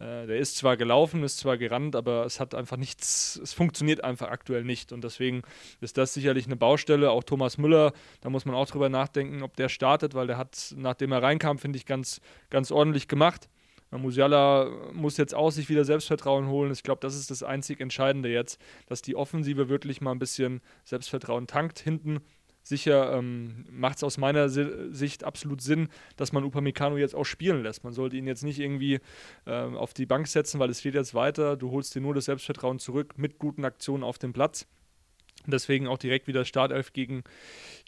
Äh, 0.00 0.26
der 0.26 0.38
ist 0.38 0.56
zwar 0.56 0.76
gelaufen, 0.76 1.22
ist 1.22 1.38
zwar 1.38 1.58
gerannt, 1.58 1.94
aber 1.94 2.26
es 2.26 2.40
hat 2.40 2.56
einfach 2.56 2.76
nichts, 2.76 3.38
es 3.40 3.52
funktioniert 3.52 4.02
einfach 4.02 4.30
aktuell 4.30 4.64
nicht. 4.64 4.90
Und 4.92 5.04
deswegen 5.04 5.42
ist 5.80 5.96
das 5.96 6.12
sicherlich 6.12 6.46
eine 6.46 6.56
Baustelle. 6.56 7.12
Auch 7.12 7.22
Thomas 7.22 7.56
Müller, 7.56 7.92
da 8.20 8.30
muss 8.30 8.44
man 8.44 8.56
auch 8.56 8.66
drüber 8.66 8.88
nachdenken, 8.88 9.44
ob 9.44 9.54
der 9.54 9.68
startet, 9.68 10.14
weil 10.14 10.26
der 10.26 10.36
hat, 10.36 10.74
nachdem 10.76 11.12
er 11.12 11.22
reinkam, 11.22 11.58
finde 11.58 11.76
ich, 11.76 11.86
ganz, 11.86 12.20
ganz 12.50 12.72
ordentlich 12.72 13.06
gemacht. 13.06 13.48
Musiala 13.98 14.70
muss 14.92 15.16
jetzt 15.16 15.34
auch 15.34 15.50
sich 15.50 15.68
wieder 15.68 15.84
Selbstvertrauen 15.84 16.48
holen. 16.48 16.72
Ich 16.72 16.82
glaube, 16.82 17.00
das 17.00 17.16
ist 17.16 17.30
das 17.30 17.42
einzig 17.42 17.80
Entscheidende 17.80 18.28
jetzt, 18.28 18.60
dass 18.86 19.02
die 19.02 19.16
Offensive 19.16 19.68
wirklich 19.68 20.00
mal 20.00 20.12
ein 20.12 20.18
bisschen 20.18 20.60
Selbstvertrauen 20.84 21.46
tankt 21.46 21.78
hinten. 21.80 22.20
Sicher 22.62 23.16
ähm, 23.16 23.64
macht 23.70 23.96
es 23.96 24.04
aus 24.04 24.18
meiner 24.18 24.48
Sicht 24.48 25.24
absolut 25.24 25.62
Sinn, 25.62 25.88
dass 26.16 26.32
man 26.32 26.44
Upamecano 26.44 26.98
jetzt 26.98 27.14
auch 27.14 27.24
spielen 27.24 27.62
lässt. 27.62 27.84
Man 27.84 27.94
sollte 27.94 28.16
ihn 28.16 28.26
jetzt 28.26 28.44
nicht 28.44 28.60
irgendwie 28.60 29.00
äh, 29.46 29.52
auf 29.52 29.94
die 29.94 30.06
Bank 30.06 30.28
setzen, 30.28 30.60
weil 30.60 30.70
es 30.70 30.82
geht 30.82 30.94
jetzt 30.94 31.14
weiter. 31.14 31.56
Du 31.56 31.70
holst 31.70 31.94
dir 31.94 32.00
nur 32.00 32.14
das 32.14 32.26
Selbstvertrauen 32.26 32.78
zurück 32.78 33.14
mit 33.16 33.38
guten 33.38 33.64
Aktionen 33.64 34.04
auf 34.04 34.18
dem 34.18 34.32
Platz. 34.32 34.66
Deswegen 35.46 35.88
auch 35.88 35.96
direkt 35.96 36.26
wieder 36.26 36.44
Startelf 36.44 36.92
gegen, 36.92 37.24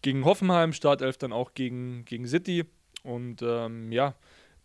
gegen 0.00 0.24
Hoffenheim, 0.24 0.72
Startelf 0.72 1.18
dann 1.18 1.32
auch 1.32 1.52
gegen, 1.52 2.06
gegen 2.06 2.26
City. 2.26 2.64
Und 3.02 3.42
ähm, 3.42 3.92
ja, 3.92 4.14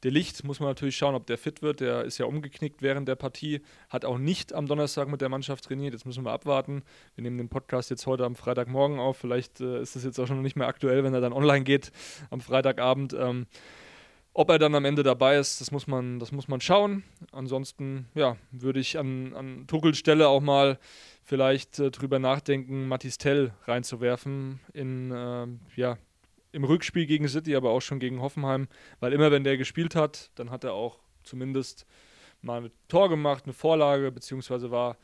der 0.03 0.11
Licht 0.11 0.43
muss 0.43 0.59
man 0.59 0.69
natürlich 0.69 0.95
schauen, 0.95 1.15
ob 1.15 1.25
der 1.25 1.37
fit 1.37 1.61
wird. 1.61 1.79
Der 1.79 2.03
ist 2.03 2.17
ja 2.17 2.25
umgeknickt 2.25 2.81
während 2.81 3.07
der 3.07 3.15
Partie, 3.15 3.61
hat 3.89 4.05
auch 4.05 4.17
nicht 4.17 4.53
am 4.53 4.67
Donnerstag 4.67 5.07
mit 5.07 5.21
der 5.21 5.29
Mannschaft 5.29 5.65
trainiert. 5.65 5.93
Jetzt 5.93 6.05
müssen 6.05 6.23
wir 6.23 6.31
abwarten. 6.31 6.83
Wir 7.15 7.23
nehmen 7.23 7.37
den 7.37 7.49
Podcast 7.49 7.89
jetzt 7.89 8.05
heute 8.05 8.25
am 8.25 8.35
Freitagmorgen 8.35 8.99
auf. 8.99 9.17
Vielleicht 9.17 9.59
äh, 9.59 9.81
ist 9.81 9.95
es 9.95 10.03
jetzt 10.03 10.19
auch 10.19 10.27
schon 10.27 10.41
nicht 10.41 10.55
mehr 10.55 10.67
aktuell, 10.67 11.03
wenn 11.03 11.13
er 11.13 11.21
dann 11.21 11.33
online 11.33 11.63
geht 11.63 11.91
am 12.29 12.41
Freitagabend. 12.41 13.13
Ähm, 13.13 13.47
ob 14.33 14.51
er 14.51 14.59
dann 14.59 14.75
am 14.75 14.85
Ende 14.85 15.01
dabei 15.01 15.37
ist, 15.37 15.61
das 15.61 15.71
muss 15.71 15.87
man, 15.87 16.19
das 16.19 16.31
muss 16.31 16.47
man 16.47 16.61
schauen. 16.61 17.03
Ansonsten, 17.31 18.07
ja, 18.13 18.37
würde 18.51 18.79
ich 18.79 18.99
an, 18.99 19.33
an 19.33 19.65
Tuchels 19.65 19.97
Stelle 19.97 20.27
auch 20.27 20.41
mal 20.41 20.77
vielleicht 21.23 21.79
äh, 21.79 21.89
drüber 21.89 22.19
nachdenken, 22.19 22.87
Matistel 22.87 23.51
reinzuwerfen 23.63 24.59
in, 24.73 25.11
äh, 25.11 25.47
ja, 25.75 25.97
im 26.57 26.63
Rückspiel 26.63 27.05
gegen 27.05 27.27
City, 27.27 27.55
aber 27.55 27.69
auch 27.69 27.81
schon 27.81 27.99
gegen 27.99 28.19
Hoffenheim, 28.19 28.67
weil 28.99 29.13
immer 29.13 29.31
wenn 29.31 29.43
der 29.43 29.57
gespielt 29.57 29.95
hat, 29.95 30.31
dann 30.35 30.49
hat 30.49 30.63
er 30.63 30.73
auch 30.73 30.97
zumindest 31.23 31.85
mal 32.41 32.63
ein 32.63 32.71
Tor 32.87 33.09
gemacht, 33.09 33.43
eine 33.45 33.53
Vorlage, 33.53 34.11
beziehungsweise 34.11 34.71
war 34.71 34.97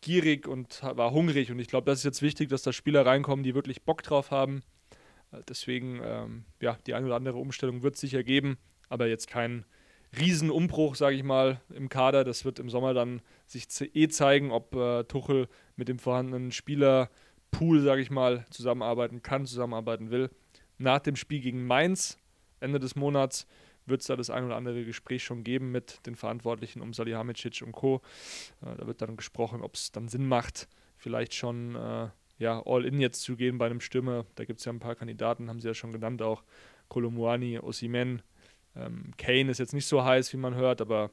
gierig 0.00 0.48
und 0.48 0.82
war 0.82 1.12
hungrig. 1.12 1.50
Und 1.50 1.58
ich 1.58 1.68
glaube, 1.68 1.90
das 1.90 1.98
ist 1.98 2.04
jetzt 2.04 2.22
wichtig, 2.22 2.48
dass 2.48 2.62
da 2.62 2.72
Spieler 2.72 3.04
reinkommen, 3.04 3.42
die 3.42 3.54
wirklich 3.54 3.82
Bock 3.82 4.02
drauf 4.02 4.30
haben. 4.30 4.62
Äh, 5.30 5.42
deswegen, 5.46 6.00
ähm, 6.02 6.44
ja, 6.60 6.78
die 6.86 6.94
eine 6.94 7.06
oder 7.06 7.16
andere 7.16 7.36
Umstellung 7.36 7.82
wird 7.82 7.96
es 7.96 8.00
sicher 8.00 8.22
geben, 8.22 8.56
aber 8.88 9.06
jetzt 9.06 9.28
kein 9.28 9.66
Riesenumbruch, 10.18 10.94
sage 10.94 11.16
ich 11.16 11.22
mal, 11.22 11.60
im 11.74 11.90
Kader. 11.90 12.24
Das 12.24 12.46
wird 12.46 12.58
im 12.58 12.70
Sommer 12.70 12.94
dann 12.94 13.20
sich 13.46 13.66
eh 13.94 14.08
zeigen, 14.08 14.52
ob 14.52 14.74
äh, 14.74 15.04
Tuchel 15.04 15.48
mit 15.76 15.88
dem 15.88 15.98
vorhandenen 15.98 16.50
Spielerpool, 16.50 17.82
sage 17.82 18.00
ich 18.00 18.10
mal, 18.10 18.46
zusammenarbeiten 18.50 19.20
kann, 19.20 19.44
zusammenarbeiten 19.44 20.10
will 20.10 20.30
nach 20.78 21.00
dem 21.00 21.16
Spiel 21.16 21.40
gegen 21.40 21.66
Mainz 21.66 22.18
Ende 22.60 22.78
des 22.78 22.96
Monats 22.96 23.46
wird 23.86 24.00
es 24.00 24.06
da 24.06 24.16
das 24.16 24.30
ein 24.30 24.44
oder 24.44 24.56
andere 24.56 24.84
Gespräch 24.84 25.22
schon 25.22 25.44
geben 25.44 25.70
mit 25.70 26.04
den 26.06 26.16
Verantwortlichen 26.16 26.80
um 26.80 26.94
Salihamidzic 26.94 27.62
und 27.62 27.72
Co. 27.72 28.00
Äh, 28.62 28.76
da 28.76 28.86
wird 28.86 29.02
dann 29.02 29.16
gesprochen, 29.16 29.60
ob 29.60 29.74
es 29.74 29.92
dann 29.92 30.08
Sinn 30.08 30.26
macht, 30.26 30.68
vielleicht 30.96 31.34
schon 31.34 31.74
äh, 31.74 32.08
ja, 32.38 32.62
All-In 32.64 33.00
jetzt 33.00 33.22
zu 33.22 33.36
gehen 33.36 33.58
bei 33.58 33.66
einem 33.66 33.80
Stürmer. 33.80 34.26
Da 34.34 34.44
gibt 34.44 34.60
es 34.60 34.64
ja 34.64 34.72
ein 34.72 34.80
paar 34.80 34.94
Kandidaten, 34.94 35.48
haben 35.48 35.60
sie 35.60 35.68
ja 35.68 35.74
schon 35.74 35.92
genannt, 35.92 36.22
auch 36.22 36.42
Kolomuani, 36.88 37.58
Osimen. 37.58 38.22
Ähm, 38.74 39.12
Kane 39.18 39.50
ist 39.50 39.58
jetzt 39.58 39.74
nicht 39.74 39.86
so 39.86 40.04
heiß, 40.04 40.32
wie 40.32 40.38
man 40.38 40.54
hört, 40.54 40.80
aber 40.80 41.10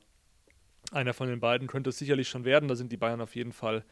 einer 0.91 1.13
von 1.13 1.28
den 1.28 1.39
beiden 1.39 1.67
könnte 1.67 1.89
es 1.89 2.00
sicherlich 2.00 2.28
schon 2.28 2.45
werden. 2.45 2.67
Da 2.67 2.76
sind 2.76 2.91
die 2.91 2.97
Bayern 2.97 3.21
auf 3.21 3.36
jeden 3.36 3.54
Fall 3.54 3.86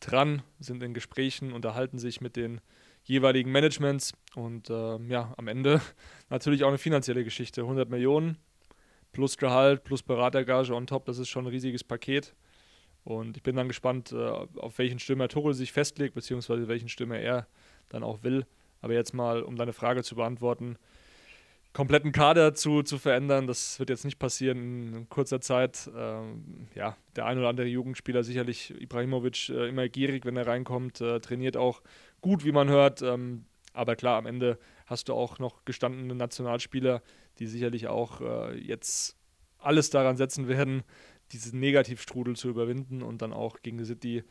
dran, 0.00 0.42
sind 0.58 0.82
in 0.82 0.92
Gesprächen, 0.92 1.52
unterhalten 1.52 1.98
sich 1.98 2.20
mit 2.20 2.36
den 2.36 2.60
jeweiligen 3.06 3.52
Managements 3.52 4.12
und 4.34 4.68
äh, 4.68 4.98
ja, 5.08 5.32
am 5.36 5.48
Ende 5.48 5.80
natürlich 6.28 6.64
auch 6.64 6.68
eine 6.68 6.78
finanzielle 6.78 7.24
Geschichte. 7.24 7.62
100 7.62 7.88
Millionen 7.88 8.36
plus 9.12 9.38
Gehalt, 9.38 9.84
plus 9.84 10.02
Beratergage 10.02 10.72
on 10.72 10.86
top, 10.86 11.06
das 11.06 11.18
ist 11.18 11.28
schon 11.28 11.46
ein 11.46 11.50
riesiges 11.50 11.82
Paket. 11.82 12.34
Und 13.04 13.36
ich 13.36 13.42
bin 13.42 13.54
dann 13.56 13.68
gespannt, 13.68 14.12
äh, 14.12 14.16
auf 14.16 14.78
welchen 14.78 14.98
Stürmer 14.98 15.28
Tuchel 15.28 15.54
sich 15.54 15.72
festlegt, 15.72 16.14
beziehungsweise 16.14 16.68
welchen 16.68 16.88
Stürmer 16.88 17.18
er 17.18 17.46
dann 17.88 18.02
auch 18.02 18.24
will. 18.24 18.46
Aber 18.80 18.94
jetzt 18.94 19.14
mal, 19.14 19.42
um 19.42 19.56
deine 19.56 19.72
Frage 19.72 20.02
zu 20.02 20.16
beantworten, 20.16 20.76
kompletten 21.76 22.10
Kader 22.10 22.54
zu, 22.54 22.82
zu 22.82 22.96
verändern. 22.96 23.46
Das 23.46 23.78
wird 23.78 23.90
jetzt 23.90 24.06
nicht 24.06 24.18
passieren 24.18 24.94
in 24.94 25.08
kurzer 25.10 25.42
Zeit. 25.42 25.90
Ähm, 25.94 26.68
ja, 26.74 26.96
der 27.16 27.26
ein 27.26 27.36
oder 27.36 27.50
andere 27.50 27.66
Jugendspieler, 27.66 28.24
sicherlich 28.24 28.70
Ibrahimovic, 28.80 29.50
äh, 29.50 29.68
immer 29.68 29.86
gierig, 29.90 30.24
wenn 30.24 30.38
er 30.38 30.46
reinkommt, 30.46 31.02
äh, 31.02 31.20
trainiert 31.20 31.58
auch 31.58 31.82
gut, 32.22 32.46
wie 32.46 32.52
man 32.52 32.70
hört. 32.70 33.02
Ähm, 33.02 33.44
aber 33.74 33.94
klar, 33.94 34.16
am 34.16 34.24
Ende 34.24 34.58
hast 34.86 35.10
du 35.10 35.12
auch 35.12 35.38
noch 35.38 35.66
gestandene 35.66 36.14
Nationalspieler, 36.14 37.02
die 37.40 37.46
sicherlich 37.46 37.88
auch 37.88 38.22
äh, 38.22 38.56
jetzt 38.56 39.14
alles 39.58 39.90
daran 39.90 40.16
setzen 40.16 40.48
werden, 40.48 40.82
diesen 41.32 41.60
Negativstrudel 41.60 42.36
zu 42.36 42.48
überwinden 42.48 43.02
und 43.02 43.20
dann 43.20 43.34
auch 43.34 43.60
gegen 43.60 43.84
City 43.84 44.24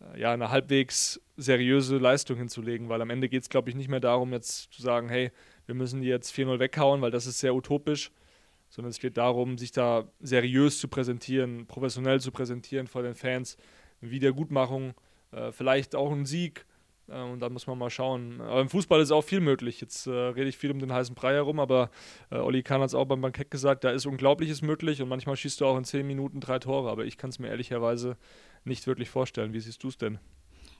äh, 0.00 0.18
ja, 0.18 0.32
eine 0.32 0.50
halbwegs 0.50 1.20
seriöse 1.36 1.98
Leistung 1.98 2.38
hinzulegen, 2.38 2.88
weil 2.88 3.02
am 3.02 3.10
Ende 3.10 3.28
geht 3.28 3.42
es, 3.42 3.50
glaube 3.50 3.68
ich, 3.68 3.74
nicht 3.74 3.88
mehr 3.88 4.00
darum, 4.00 4.32
jetzt 4.32 4.72
zu 4.72 4.80
sagen, 4.80 5.10
hey, 5.10 5.30
wir 5.66 5.74
müssen 5.74 6.00
die 6.00 6.08
jetzt 6.08 6.34
4-0 6.34 6.58
weghauen, 6.58 7.02
weil 7.02 7.10
das 7.10 7.26
ist 7.26 7.38
sehr 7.38 7.54
utopisch, 7.54 8.10
sondern 8.68 8.90
es 8.90 8.98
geht 8.98 9.16
darum, 9.16 9.58
sich 9.58 9.72
da 9.72 10.08
seriös 10.20 10.78
zu 10.78 10.88
präsentieren, 10.88 11.66
professionell 11.66 12.20
zu 12.20 12.32
präsentieren 12.32 12.86
vor 12.86 13.02
den 13.02 13.14
Fans, 13.14 13.56
Wiedergutmachung, 14.00 14.94
äh, 15.32 15.52
vielleicht 15.52 15.94
auch 15.94 16.12
ein 16.12 16.26
Sieg. 16.26 16.66
Äh, 17.08 17.20
und 17.20 17.40
da 17.40 17.48
muss 17.48 17.66
man 17.66 17.78
mal 17.78 17.90
schauen. 17.90 18.40
Aber 18.40 18.60
im 18.60 18.68
Fußball 18.68 19.00
ist 19.00 19.10
auch 19.10 19.22
viel 19.22 19.40
möglich. 19.40 19.80
Jetzt 19.80 20.06
äh, 20.06 20.10
rede 20.10 20.48
ich 20.48 20.56
viel 20.56 20.70
um 20.70 20.78
den 20.78 20.92
heißen 20.92 21.14
Brei 21.14 21.34
herum, 21.34 21.60
aber 21.60 21.90
äh, 22.30 22.36
Olli 22.36 22.62
Kahn 22.62 22.80
hat 22.80 22.88
es 22.88 22.94
auch 22.94 23.06
beim 23.06 23.20
Bankett 23.20 23.50
gesagt, 23.50 23.84
da 23.84 23.90
ist 23.90 24.06
Unglaubliches 24.06 24.62
möglich 24.62 25.02
und 25.02 25.08
manchmal 25.08 25.36
schießt 25.36 25.60
du 25.60 25.66
auch 25.66 25.76
in 25.76 25.84
10 25.84 26.06
Minuten 26.06 26.40
drei 26.40 26.58
Tore. 26.58 26.90
Aber 26.90 27.04
ich 27.04 27.16
kann 27.16 27.30
es 27.30 27.38
mir 27.38 27.48
ehrlicherweise 27.48 28.16
nicht 28.64 28.86
wirklich 28.86 29.10
vorstellen. 29.10 29.52
Wie 29.52 29.60
siehst 29.60 29.82
du 29.82 29.88
es 29.88 29.98
denn? 29.98 30.18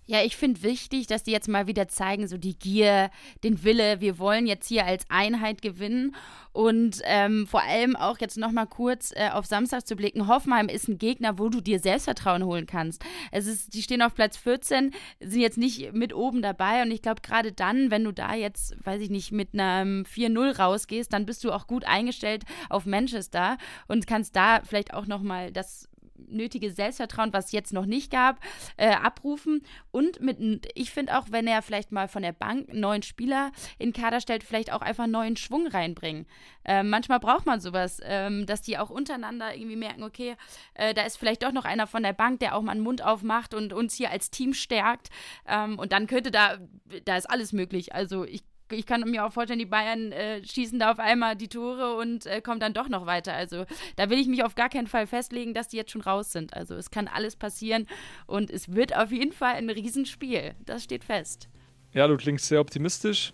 Ja, 0.09 0.23
ich 0.23 0.37
finde 0.37 0.63
wichtig, 0.63 1.09
dass 1.09 1.25
die 1.25 1.33
jetzt 1.33 1.49
mal 1.49 1.67
wieder 1.67 1.89
zeigen, 1.89 2.29
so 2.29 2.39
die 2.39 2.57
Gier, 2.57 3.11
den 3.43 3.65
Wille, 3.65 4.01
wir 4.01 4.21
wollen 4.21 4.47
jetzt 4.47 4.69
hier 4.69 4.87
als 4.87 5.05
Einheit 5.09 5.63
gewinnen 5.63 6.15
und 6.53 7.03
ähm, 7.05 7.49
vor 7.49 7.65
allem 7.65 7.97
auch 7.97 8.19
jetzt 8.21 8.39
nochmal 8.39 8.69
kurz 8.69 9.13
äh, 9.17 9.31
auf 9.31 9.47
Samstag 9.47 9.85
zu 9.85 9.97
blicken. 9.97 10.29
Hoffenheim 10.29 10.69
ist 10.69 10.87
ein 10.87 10.99
Gegner, 10.99 11.41
wo 11.41 11.49
du 11.49 11.61
dir 11.61 11.81
Selbstvertrauen 11.81 12.45
holen 12.45 12.67
kannst. 12.67 13.05
Es 13.33 13.49
ist, 13.49 13.75
die 13.75 13.83
stehen 13.83 14.01
auf 14.01 14.15
Platz 14.15 14.37
14, 14.37 14.95
sind 15.19 15.41
jetzt 15.41 15.59
nicht 15.59 15.93
mit 15.93 16.15
oben 16.15 16.41
dabei 16.41 16.83
und 16.83 16.93
ich 16.93 17.03
glaube 17.03 17.21
gerade 17.21 17.51
dann, 17.51 17.91
wenn 17.91 18.05
du 18.05 18.13
da 18.13 18.33
jetzt, 18.33 18.77
weiß 18.87 19.03
ich 19.03 19.11
nicht, 19.11 19.33
mit 19.33 19.55
einem 19.55 20.05
4-0 20.05 20.57
rausgehst, 20.57 21.13
dann 21.13 21.27
bist 21.27 21.43
du 21.43 21.51
auch 21.51 21.67
gut 21.67 21.85
eingestellt 21.85 22.45
auf 22.71 22.87
Manchester 22.87 23.59
und 23.89 24.07
kannst 24.07 24.37
da 24.37 24.61
vielleicht 24.65 24.95
auch 24.95 25.07
nochmal 25.07 25.51
das 25.51 25.89
nötige 26.29 26.71
Selbstvertrauen, 26.71 27.33
was 27.33 27.47
es 27.47 27.53
jetzt 27.53 27.73
noch 27.73 27.87
nicht 27.87 28.11
gab, 28.11 28.41
äh, 28.77 28.91
abrufen. 28.91 29.63
Und 29.91 30.21
mit, 30.21 30.69
ich 30.75 30.91
finde 30.91 31.19
auch, 31.19 31.27
wenn 31.31 31.47
er 31.47 31.63
vielleicht 31.63 31.93
mal 31.93 32.09
von 32.09 32.23
der 32.23 32.33
Bank 32.33 32.69
einen 32.71 32.81
neuen 32.81 33.03
Spieler 33.03 33.53
in 33.79 33.93
Kader 33.93 34.21
stellt, 34.21 34.45
vielleicht 34.45 34.73
auch 34.73 34.83
einfach 34.83 35.07
neuen 35.07 35.37
Schwung 35.37 35.67
reinbringen. 35.67 36.27
Äh, 36.65 36.83
manchmal 36.83 37.21
braucht 37.21 37.47
man 37.47 37.61
sowas, 37.61 38.01
ähm, 38.05 38.47
dass 38.47 38.63
die 38.63 38.79
auch 38.79 38.91
untereinander 38.91 39.55
irgendwie 39.55 39.77
merken, 39.77 40.03
okay, 40.03 40.37
äh, 40.75 40.95
da 40.95 41.03
ist 41.03 41.17
vielleicht 41.17 41.43
doch 41.43 41.53
noch 41.53 41.65
einer 41.65 41.87
von 41.87 42.03
der 42.03 42.13
Bank, 42.13 42.41
der 42.41 42.57
auch 42.57 42.63
mal 42.63 42.73
einen 42.73 42.81
Mund 42.81 43.03
aufmacht 43.05 43.55
und 43.55 43.73
uns 43.73 43.95
hier 43.95 44.11
als 44.11 44.31
Team 44.31 44.53
stärkt. 44.55 45.11
Ähm, 45.47 45.79
und 45.79 45.93
dann 45.93 46.07
könnte 46.07 46.31
da, 46.31 46.59
da 47.05 47.17
ist 47.17 47.31
alles 47.31 47.53
möglich. 47.53 47.95
Also 47.95 48.25
ich 48.25 48.43
ich 48.71 48.87
kann 48.87 49.03
mir 49.03 49.25
auch 49.25 49.33
vorstellen, 49.33 49.59
die 49.59 49.67
Bayern 49.67 50.13
äh, 50.13 50.45
schießen 50.45 50.79
da 50.79 50.91
auf 50.91 50.99
einmal 50.99 51.37
die 51.37 51.49
Tore 51.49 51.97
und 51.97 52.27
äh, 52.27 52.41
kommen 52.41 52.61
dann 52.61 52.75
doch 52.75 52.89
noch 52.89 53.07
weiter. 53.07 53.33
Also 53.33 53.65
da 53.97 54.11
will 54.11 54.19
ich 54.19 54.27
mich 54.27 54.45
auf 54.45 54.55
gar 54.55 54.69
keinen 54.69 54.87
Fall 54.87 55.07
festlegen, 55.07 55.55
dass 55.55 55.69
die 55.69 55.77
jetzt 55.77 55.93
schon 55.93 56.01
raus 56.01 56.33
sind. 56.33 56.55
Also 56.55 56.75
es 56.75 56.91
kann 56.91 57.09
alles 57.09 57.37
passieren 57.37 57.87
und 58.27 58.51
es 58.51 58.75
wird 58.75 58.97
auf 58.97 59.13
jeden 59.13 59.33
Fall 59.33 59.55
ein 59.55 59.71
Riesenspiel. 59.71 60.55
Das 60.65 60.85
steht 60.85 61.05
fest. 61.05 61.49
Ja, 61.93 62.07
du 62.09 62.17
klingst 62.17 62.47
sehr 62.47 62.61
optimistisch. 62.61 63.33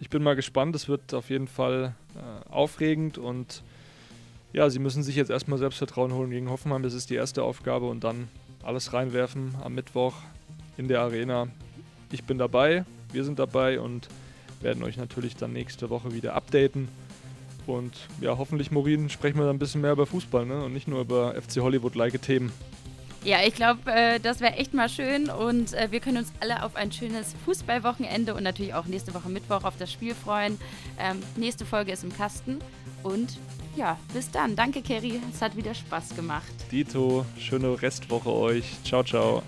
Ich 0.00 0.10
bin 0.10 0.22
mal 0.22 0.34
gespannt. 0.34 0.74
Es 0.74 0.88
wird 0.88 1.14
auf 1.14 1.30
jeden 1.30 1.48
Fall 1.48 1.94
äh, 2.14 2.50
aufregend 2.50 3.18
und 3.18 3.62
ja, 4.52 4.68
sie 4.68 4.78
müssen 4.78 5.02
sich 5.02 5.16
jetzt 5.16 5.30
erstmal 5.30 5.58
Selbstvertrauen 5.58 6.12
holen 6.12 6.30
gegen 6.30 6.50
Hoffenheim. 6.50 6.82
Das 6.82 6.94
ist 6.94 7.10
die 7.10 7.14
erste 7.14 7.42
Aufgabe 7.42 7.86
und 7.86 8.04
dann 8.04 8.28
alles 8.62 8.92
reinwerfen 8.92 9.54
am 9.62 9.74
Mittwoch 9.74 10.14
in 10.76 10.88
der 10.88 11.00
Arena. 11.00 11.48
Ich 12.10 12.24
bin 12.24 12.38
dabei, 12.38 12.84
wir 13.12 13.24
sind 13.24 13.38
dabei 13.38 13.80
und 13.80 14.08
werden 14.62 14.82
euch 14.82 14.96
natürlich 14.96 15.36
dann 15.36 15.52
nächste 15.52 15.90
Woche 15.90 16.12
wieder 16.12 16.34
updaten. 16.34 16.88
Und 17.66 17.92
ja, 18.20 18.36
hoffentlich, 18.38 18.70
Morin, 18.70 19.08
sprechen 19.08 19.38
wir 19.38 19.46
dann 19.46 19.56
ein 19.56 19.60
bisschen 19.60 19.80
mehr 19.80 19.92
über 19.92 20.06
Fußball 20.06 20.46
ne? 20.46 20.64
und 20.64 20.72
nicht 20.72 20.88
nur 20.88 21.00
über 21.00 21.34
FC 21.34 21.60
Hollywood-like 21.60 22.20
Themen. 22.22 22.52
Ja, 23.24 23.38
ich 23.46 23.54
glaube, 23.54 23.88
äh, 23.92 24.18
das 24.18 24.40
wäre 24.40 24.54
echt 24.54 24.74
mal 24.74 24.88
schön 24.88 25.30
und 25.30 25.74
äh, 25.74 25.92
wir 25.92 26.00
können 26.00 26.16
uns 26.16 26.32
alle 26.40 26.64
auf 26.64 26.74
ein 26.74 26.90
schönes 26.90 27.36
Fußballwochenende 27.44 28.34
und 28.34 28.42
natürlich 28.42 28.74
auch 28.74 28.86
nächste 28.86 29.14
Woche 29.14 29.28
Mittwoch 29.28 29.62
auf 29.62 29.76
das 29.78 29.92
Spiel 29.92 30.14
freuen. 30.14 30.58
Ähm, 30.98 31.22
nächste 31.36 31.64
Folge 31.64 31.92
ist 31.92 32.02
im 32.02 32.12
Kasten 32.12 32.58
und 33.04 33.38
ja, 33.76 33.96
bis 34.12 34.30
dann. 34.30 34.56
Danke, 34.56 34.82
Kerry. 34.82 35.20
Es 35.32 35.40
hat 35.40 35.56
wieder 35.56 35.72
Spaß 35.72 36.16
gemacht. 36.16 36.52
Dito, 36.70 37.24
schöne 37.38 37.80
Restwoche 37.80 38.30
euch. 38.30 38.64
Ciao, 38.84 39.04
ciao. 39.04 39.42